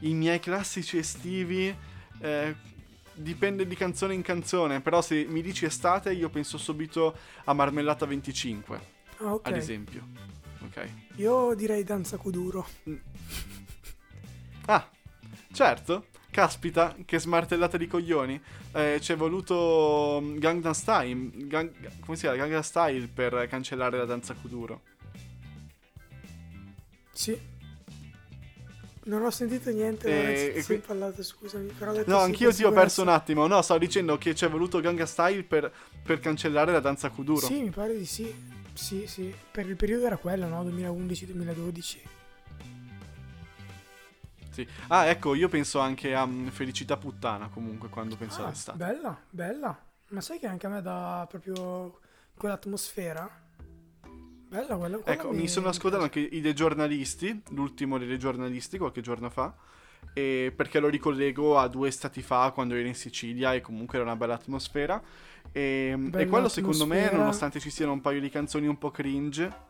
I 0.00 0.12
miei 0.14 0.40
classici 0.40 0.98
estivi. 0.98 1.74
eh, 2.20 2.54
dipende 3.14 3.66
di 3.66 3.74
canzone 3.74 4.14
in 4.14 4.22
canzone. 4.22 4.80
Però 4.80 5.00
se 5.02 5.24
mi 5.28 5.42
dici 5.42 5.64
estate, 5.64 6.12
io 6.12 6.28
penso 6.28 6.56
subito 6.58 7.16
a 7.44 7.52
Marmellata 7.52 8.06
25, 8.06 8.80
Ah, 9.18 9.34
ok. 9.34 9.46
ad 9.48 9.56
esempio. 9.56 10.06
Ok. 10.64 10.88
Io 11.16 11.54
direi 11.54 11.82
Danza 11.84 12.16
Kuduro. 12.16 12.66
Ah, 14.70 14.86
certo. 15.52 16.06
Caspita, 16.30 16.94
che 17.06 17.18
smartellata 17.18 17.78
di 17.78 17.86
coglioni. 17.86 18.40
Eh, 18.72 18.98
ci 19.00 19.12
è 19.12 19.16
voluto 19.16 20.20
mm, 20.22 20.36
Gangnam 20.36 20.72
Style. 20.72 21.30
Gang- 21.46 22.00
come 22.00 22.16
si 22.16 22.22
chiama? 22.22 22.36
Gangnam 22.36 22.60
Style 22.60 23.08
per 23.08 23.46
cancellare 23.48 23.96
la 23.96 24.04
danza 24.04 24.34
Kuduro. 24.34 24.82
Sì. 27.12 27.56
Non 29.04 29.24
ho 29.24 29.30
sentito 29.30 29.70
niente, 29.70 30.06
E- 30.06 30.22
ragazzi, 30.22 30.58
e 30.58 30.64
qui- 30.64 30.86
parlato, 30.86 31.22
scusami. 31.22 31.72
Però 31.78 31.94
No, 32.04 32.18
anch'io 32.18 32.52
ti 32.52 32.62
ho 32.62 32.70
perso 32.72 33.00
un 33.00 33.08
attimo. 33.08 33.46
No, 33.46 33.62
stavo 33.62 33.80
dicendo 33.80 34.18
che 34.18 34.34
ci 34.34 34.44
è 34.44 34.50
voluto 34.50 34.80
Gangnam 34.80 35.06
Style 35.06 35.44
per, 35.44 35.72
per 36.02 36.20
cancellare 36.20 36.72
la 36.72 36.80
danza 36.80 37.08
Kuduro. 37.08 37.46
Sì, 37.46 37.62
mi 37.62 37.70
pare 37.70 37.96
di 37.96 38.04
sì. 38.04 38.32
Sì, 38.74 39.06
sì. 39.06 39.34
Per 39.50 39.66
il 39.66 39.76
periodo 39.76 40.04
era 40.04 40.18
quello, 40.18 40.46
no? 40.46 40.62
2011-2012. 40.64 41.96
Sì. 44.58 44.66
Ah, 44.88 45.06
ecco, 45.06 45.36
io 45.36 45.48
penso 45.48 45.78
anche 45.78 46.14
a 46.16 46.26
mm, 46.26 46.48
Felicità 46.48 46.96
Puttana 46.96 47.48
comunque 47.48 47.88
quando 47.88 48.16
penso 48.16 48.42
Ah, 48.42 48.46
all'estate. 48.46 48.76
bella, 48.76 49.16
bella. 49.30 49.78
Ma 50.08 50.20
sai 50.20 50.40
che 50.40 50.48
anche 50.48 50.66
a 50.66 50.70
me 50.70 50.82
dà 50.82 51.24
proprio 51.28 52.00
quell'atmosfera? 52.36 53.46
Bella 54.48 54.76
quella. 54.76 54.96
quella 54.98 55.20
Ecco, 55.20 55.30
mi 55.30 55.46
sono 55.46 55.68
ascoltato 55.68 56.02
anche 56.02 56.18
i 56.18 56.40
dei 56.40 56.54
giornalisti, 56.54 57.40
l'ultimo 57.50 57.98
dei 57.98 58.18
giornalisti 58.18 58.78
qualche 58.78 59.00
giorno 59.00 59.30
fa, 59.30 59.54
e 60.12 60.52
perché 60.56 60.80
lo 60.80 60.88
ricollego 60.88 61.56
a 61.58 61.68
due 61.68 61.92
stati 61.92 62.20
fa 62.22 62.50
quando 62.50 62.74
ero 62.74 62.88
in 62.88 62.94
Sicilia 62.94 63.54
e 63.54 63.60
comunque 63.60 63.98
era 63.98 64.06
una 64.06 64.16
bella 64.16 64.34
atmosfera. 64.34 65.00
E, 65.52 65.90
e 65.90 65.96
Bella 65.96 66.26
quello 66.26 66.48
secondo 66.48 66.84
me, 66.84 66.96
atmosfera. 66.96 67.16
nonostante 67.22 67.60
ci 67.60 67.70
siano 67.70 67.92
un 67.92 68.00
paio 68.00 68.20
di 68.20 68.28
canzoni 68.28 68.66
un 68.66 68.78
po' 68.78 68.90
cringe, 68.90 69.44
e 69.44 69.67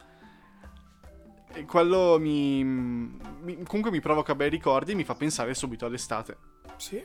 quello 1.66 2.18
mi, 2.18 2.62
mi- 2.64 3.62
comunque 3.64 3.90
mi 3.90 4.00
provoca 4.00 4.34
bei 4.34 4.48
ricordi 4.50 4.92
e 4.92 4.94
mi 4.94 5.04
fa 5.04 5.14
pensare 5.14 5.54
subito 5.54 5.86
all'estate. 5.86 6.36
Sì, 6.76 7.02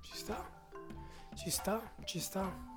ci 0.00 0.16
sta. 0.16 0.52
Ci 1.34 1.50
sta, 1.50 1.80
ci 2.04 2.20
sta. 2.20 2.72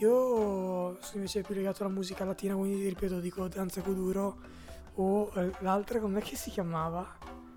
Io 0.00 0.96
sono 1.00 1.14
invece 1.14 1.40
più 1.42 1.54
legato 1.54 1.82
alla 1.84 1.92
musica 1.92 2.24
latina, 2.24 2.54
quindi 2.54 2.88
ripeto, 2.88 3.18
dico 3.18 3.48
Danza 3.48 3.80
Kuduro 3.82 4.38
o 4.94 5.32
eh, 5.34 5.50
l'altra, 5.60 5.98
com'è 5.98 6.20
che 6.20 6.36
si 6.36 6.50
chiamava? 6.50 7.16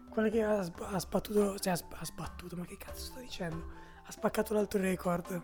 Quella 0.09 0.29
che 0.29 0.43
ha, 0.43 0.61
sb- 0.63 0.81
ha 0.91 0.99
sbattuto, 0.99 1.59
cioè 1.59 1.73
ha, 1.73 1.75
sb- 1.75 1.93
ha 1.97 2.05
sbattuto, 2.05 2.55
ma 2.55 2.65
che 2.65 2.77
cazzo 2.77 3.03
sto 3.05 3.19
dicendo? 3.19 3.63
Ha 4.05 4.11
spaccato 4.11 4.53
l'altro 4.53 4.81
record. 4.81 5.41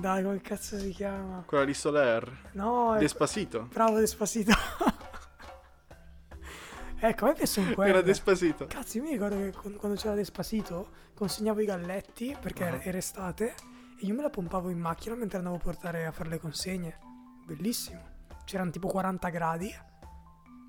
Dai, 0.00 0.22
come 0.22 0.40
cazzo 0.40 0.76
si 0.78 0.90
chiama? 0.90 1.44
Quella 1.46 1.64
di 1.64 1.72
Soler, 1.74 2.50
No, 2.52 2.94
è 2.94 2.98
Despacito. 2.98 3.68
bravo 3.72 3.98
Despacito. 3.98 4.52
ecco, 7.00 7.24
a 7.24 7.28
me 7.28 7.34
piace 7.34 7.60
un 7.60 7.74
Era 7.84 8.00
Despacito. 8.02 8.66
Cazzo, 8.66 8.98
io 8.98 9.04
mi 9.04 9.10
ricordo 9.12 9.36
che 9.36 9.50
quando 9.76 9.96
c'era 9.98 10.14
Despacito 10.14 10.88
consegnavo 11.14 11.60
i 11.60 11.64
galletti 11.66 12.36
perché 12.40 12.64
Ah. 12.64 12.80
era 12.82 12.98
estate 12.98 13.54
e 14.00 14.06
io 14.06 14.14
me 14.14 14.22
la 14.22 14.30
pompavo 14.30 14.68
in 14.70 14.78
macchina 14.78 15.14
mentre 15.14 15.38
andavo 15.38 15.56
a 15.56 15.60
portare 15.60 16.06
a 16.06 16.12
fare 16.12 16.28
le 16.28 16.38
consegne. 16.38 16.98
Bellissimo. 17.46 18.16
C'erano 18.44 18.70
tipo 18.70 18.88
40 18.88 19.28
gradi, 19.28 19.74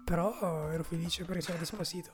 però 0.03 0.33
eh, 0.69 0.73
ero 0.73 0.83
felice 0.83 1.23
perché 1.25 1.41
c'era 1.45 1.57
Despacito. 1.57 2.11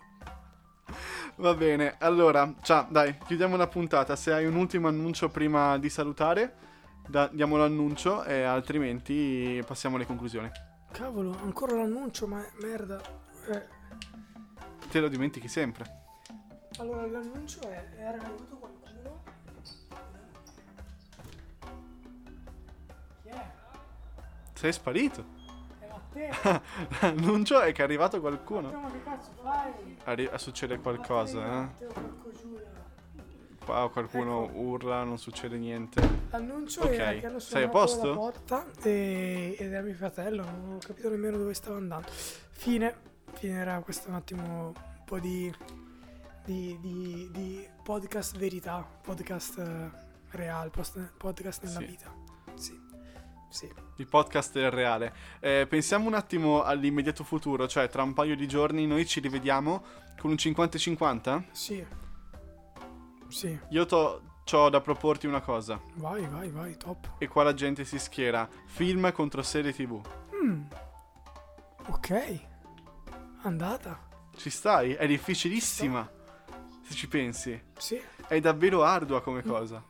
Va 1.37 1.53
bene, 1.53 1.95
allora, 1.99 2.53
ciao, 2.61 2.85
dai, 2.89 3.17
chiudiamo 3.25 3.55
la 3.57 3.67
puntata. 3.67 4.15
Se 4.15 4.31
hai 4.31 4.45
un 4.45 4.55
ultimo 4.55 4.87
annuncio 4.87 5.27
prima 5.29 5.77
di 5.77 5.89
salutare, 5.89 6.55
da- 7.07 7.29
diamo 7.31 7.57
l'annuncio 7.57 8.23
e 8.23 8.43
altrimenti 8.43 9.61
passiamo 9.65 9.95
alle 9.95 10.05
conclusioni. 10.05 10.49
Cavolo, 10.91 11.37
ancora 11.41 11.75
l'annuncio, 11.75 12.27
ma 12.27 12.45
merda. 12.61 13.01
Eh, 13.51 13.65
Te 14.89 14.99
lo 14.99 15.07
dimentichi 15.07 15.47
sempre. 15.47 16.03
allora, 16.79 17.05
l'annuncio 17.07 17.61
è: 17.69 17.85
era 17.97 18.09
arrivato 18.11 18.55
qualcuno? 18.57 19.23
Chi 23.23 23.29
è? 23.29 23.45
Sei 24.53 24.71
sparito. 24.73 25.25
È 25.79 25.87
Matteo. 25.87 26.61
L'annuncio 27.01 27.59
è 27.61 27.71
che 27.71 27.81
è 27.81 27.83
arrivato 27.85 28.19
qualcuno. 28.19 28.71
Matteo, 28.71 28.79
ma 28.79 28.91
che 28.91 29.03
cazzo 29.03 29.31
fai? 29.41 29.97
Arri- 30.05 30.29
succede 30.35 30.79
qualcosa, 30.79 31.43
eh? 31.45 31.49
Matteo, 31.49 31.87
porco 31.91 32.31
Giuda. 32.39 32.63
Qua 33.65 33.89
qualcuno 33.91 34.45
Ecco. 34.45 34.57
urla, 34.59 35.03
non 35.03 35.17
succede 35.17 35.57
niente. 35.57 35.99
L'annuncio 36.29 36.81
Ok, 36.83 36.89
era 36.91 37.19
che 37.19 37.25
hanno 37.25 37.39
sei 37.39 37.63
a 37.63 37.69
posto? 37.69 38.01
alla 38.03 38.13
porta 38.15 38.65
e- 38.83 39.55
ed 39.57 39.71
era 39.73 39.81
mio 39.81 39.95
fratello, 39.95 40.43
non 40.43 40.73
ho 40.75 40.77
capito 40.85 41.09
nemmeno 41.09 41.37
dove 41.37 41.53
stava 41.55 41.77
andando. 41.77 42.07
Fine, 42.11 42.95
era 43.43 43.79
questo 43.81 44.09
un 44.09 44.15
attimo 44.15 44.67
un 44.67 44.73
po' 45.05 45.19
di, 45.19 45.53
di, 46.45 46.77
di- 46.79 47.29
di 47.31 47.67
podcast 47.83 48.37
verità, 48.37 48.81
podcast 49.01 49.57
eh, 49.59 49.91
real, 50.37 50.69
post- 50.71 51.13
podcast 51.17 51.63
nella 51.63 51.79
Sì. 51.79 51.85
vita. 51.85 52.13
Sì, 52.55 52.79
sì. 53.49 53.71
Il 53.97 54.07
podcast 54.07 54.53
del 54.53 54.71
reale. 54.71 55.13
Eh, 55.39 55.65
pensiamo 55.69 56.07
un 56.07 56.13
attimo 56.13 56.63
all'immediato 56.63 57.23
futuro, 57.23 57.67
cioè 57.67 57.87
tra 57.89 58.03
un 58.03 58.13
paio 58.13 58.35
di 58.35 58.47
giorni 58.47 58.85
noi 58.87 59.05
ci 59.05 59.19
rivediamo 59.19 59.83
con 60.19 60.31
un 60.31 60.35
50-50. 60.37 61.43
Sì. 61.51 61.85
Sì, 63.27 63.57
Io 63.69 63.85
ho 63.89 64.69
da 64.69 64.81
proporti 64.81 65.25
una 65.27 65.41
cosa. 65.41 65.79
vai, 65.95 66.25
vai, 66.27 66.49
vai, 66.51 66.77
top. 66.77 67.13
E 67.17 67.27
qua 67.27 67.43
la 67.43 67.53
gente 67.53 67.83
si 67.85 67.97
schiera. 67.99 68.47
Film 68.67 69.11
contro 69.11 69.41
serie 69.41 69.73
tv. 69.73 69.99
Mm. 70.43 70.61
Ok. 71.87 72.39
Andata. 73.45 73.99
Ci 74.35 74.49
stai? 74.49 74.93
È 74.93 75.05
difficilissima. 75.05 76.09
Se 76.83 76.93
ci 76.93 77.07
pensi. 77.07 77.59
Sì. 77.77 78.01
È 78.27 78.39
davvero 78.39 78.83
ardua 78.83 79.21
come 79.21 79.43
cosa. 79.43 79.83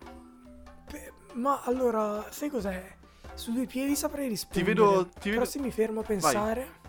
Beh, 0.92 1.14
ma 1.34 1.62
allora, 1.64 2.26
sai 2.32 2.50
cos'è? 2.50 2.94
Su 3.34 3.54
due 3.54 3.66
piedi 3.66 3.96
saprei 3.96 4.28
rispondere. 4.28 4.66
vedo- 4.74 5.06
ti 5.08 5.30
Però 5.30 5.40
vedo- 5.40 5.46
se 5.46 5.60
mi 5.60 5.72
fermo 5.72 6.02
a 6.02 6.04
pensare... 6.04 6.84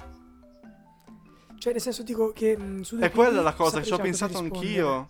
Cioè, 1.58 1.72
nel 1.72 1.80
senso 1.80 2.02
dico 2.02 2.32
che 2.32 2.56
mm, 2.58 2.80
su 2.82 2.96
due 2.96 3.06
È 3.06 3.10
quella 3.10 3.40
la 3.40 3.54
cosa 3.54 3.78
che 3.78 3.86
ci 3.86 3.92
ho 3.92 3.96
già 3.96 4.02
pensato 4.02 4.38
anch'io. 4.38 5.08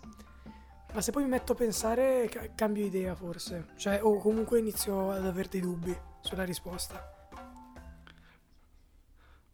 Ma 0.93 1.01
se 1.01 1.11
poi 1.11 1.23
mi 1.23 1.29
metto 1.29 1.51
a 1.51 1.55
pensare, 1.55 2.29
ca- 2.31 2.47
cambio 2.55 2.85
idea 2.85 3.13
forse. 3.15 3.69
Cioè, 3.77 3.99
o 4.03 4.17
comunque 4.19 4.59
inizio 4.59 5.11
ad 5.11 5.25
avere 5.25 5.49
dei 5.49 5.61
dubbi 5.61 5.95
sulla 6.21 6.43
risposta. 6.43 7.11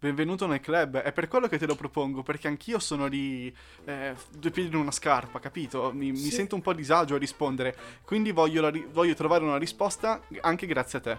Benvenuto 0.04 0.48
nel 0.48 0.60
club. 0.60 0.98
È 0.98 1.13
per 1.13 1.30
quello 1.30 1.48
che 1.48 1.58
te 1.58 1.66
lo 1.66 1.76
propongo. 1.76 2.24
Perché 2.24 2.50
anch'io 2.50 2.78
sono 2.78 3.06
lì. 3.06 3.48
eh, 3.86 4.13
due 4.38 4.52
piedi 4.52 4.68
in 4.68 4.76
una 4.76 4.92
scarpa, 4.92 5.39
capito? 5.39 5.94
Mi, 5.94 6.12
mi 6.12 6.18
Sì. 6.18 6.32
sento 6.32 6.56
un 6.56 6.62
po' 6.62 6.72
a 6.72 6.74
disagio 6.74 7.16
a 7.16 7.18
rispondere. 7.18 7.74
Quindi 8.04 8.34
voglio, 8.34 8.68
ri- 8.70 8.86
voglio 8.92 9.13
trovare 9.13 9.46
una 9.46 9.56
risposta 9.56 10.22
anche 10.42 10.66
grazie 10.68 10.98
a 11.00 11.02
te. 11.02 11.18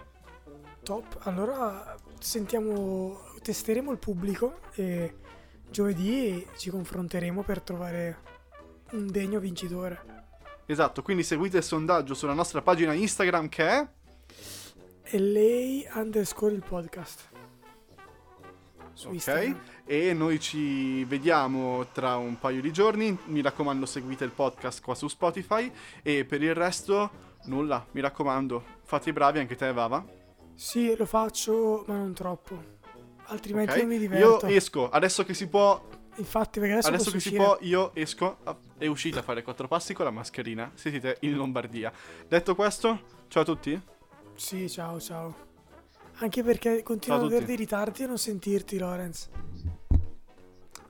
Top. 0.83 1.17
Allora, 1.21 1.95
sentiamo, 2.19 3.21
testeremo 3.41 3.91
il 3.91 3.97
pubblico 3.97 4.59
e 4.75 5.15
giovedì 5.67 6.45
ci 6.55 6.69
confronteremo 6.69 7.41
per 7.41 7.61
trovare 7.61 8.19
un 8.91 9.07
degno 9.07 9.39
vincitore. 9.39 9.99
Esatto, 10.67 11.01
quindi 11.01 11.23
seguite 11.23 11.57
il 11.57 11.63
sondaggio 11.63 12.13
sulla 12.13 12.33
nostra 12.33 12.61
pagina 12.61 12.93
Instagram 12.93 13.49
che 13.49 13.67
è... 13.67 13.87
E 15.01 15.17
lei 15.19 15.87
underscore 15.91 16.53
il 16.53 16.63
podcast. 16.63 17.29
Su 18.95 19.07
Ok, 19.09 19.13
Instagram. 19.15 19.59
e 19.85 20.13
noi 20.13 20.39
ci 20.39 21.03
vediamo 21.03 21.85
tra 21.91 22.15
un 22.15 22.39
paio 22.39 22.61
di 22.61 22.71
giorni. 22.71 23.15
Mi 23.25 23.41
raccomando, 23.41 23.85
seguite 23.85 24.23
il 24.23 24.31
podcast 24.31 24.81
qua 24.81 24.95
su 24.95 25.07
Spotify. 25.09 25.69
E 26.01 26.23
per 26.25 26.41
il 26.41 26.55
resto, 26.55 27.11
nulla, 27.45 27.85
mi 27.91 27.99
raccomando, 28.01 28.63
fate 28.83 29.09
i 29.09 29.13
bravi 29.13 29.39
anche 29.39 29.55
te, 29.57 29.71
Vava. 29.73 30.03
Sì, 30.53 30.95
lo 30.95 31.05
faccio, 31.05 31.83
ma 31.87 31.97
non 31.97 32.13
troppo. 32.13 32.73
Altrimenti 33.25 33.71
Ok? 33.71 33.77
non 33.79 33.87
mi 33.87 33.93
Io 33.95 33.99
diverto. 33.99 34.45
esco, 34.45 34.89
adesso 34.89 35.25
che 35.25 35.33
si 35.33 35.47
può, 35.47 35.83
Infatti, 36.17 36.59
perché 36.61 36.75
adesso, 36.75 36.87
adesso 36.87 37.11
che 37.11 37.19
si 37.19 37.27
uscire. 37.27 37.43
può, 37.43 37.57
io 37.61 37.93
esco. 37.93 38.37
Ah, 38.43 38.55
È 38.77 38.87
uscita 38.87 39.19
a 39.19 39.23
fare 39.23 39.41
quattro 39.43 39.67
passi 39.67 39.93
con 39.93 40.05
la 40.05 40.11
mascherina. 40.11 40.71
Se 40.73 40.89
siete 40.89 41.17
in 41.21 41.35
Lombardia. 41.35 41.91
Detto 42.27 42.55
questo, 42.55 43.01
ciao 43.27 43.41
a 43.41 43.45
tutti. 43.45 43.81
Sì, 44.35 44.69
ciao, 44.69 44.99
ciao. 45.01 45.44
Anche 46.19 46.43
perché 46.43 46.81
continuo 46.83 47.17
ad 47.17 47.23
a 47.23 47.27
avere 47.27 47.45
dei 47.45 47.55
ritardi 47.55 48.03
e 48.03 48.07
non 48.07 48.17
sentirti, 48.17 48.77
Lorenz. 48.77 49.29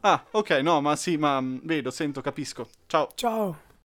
Ah, 0.01 0.23
ok, 0.31 0.49
no, 0.61 0.81
ma 0.81 0.95
sì, 0.95 1.17
ma 1.17 1.41
mm, 1.41 1.57
vedo, 1.63 1.89
sento, 1.89 2.21
capisco. 2.21 2.67
Ciao. 2.85 3.09
Ciao. 3.15 3.64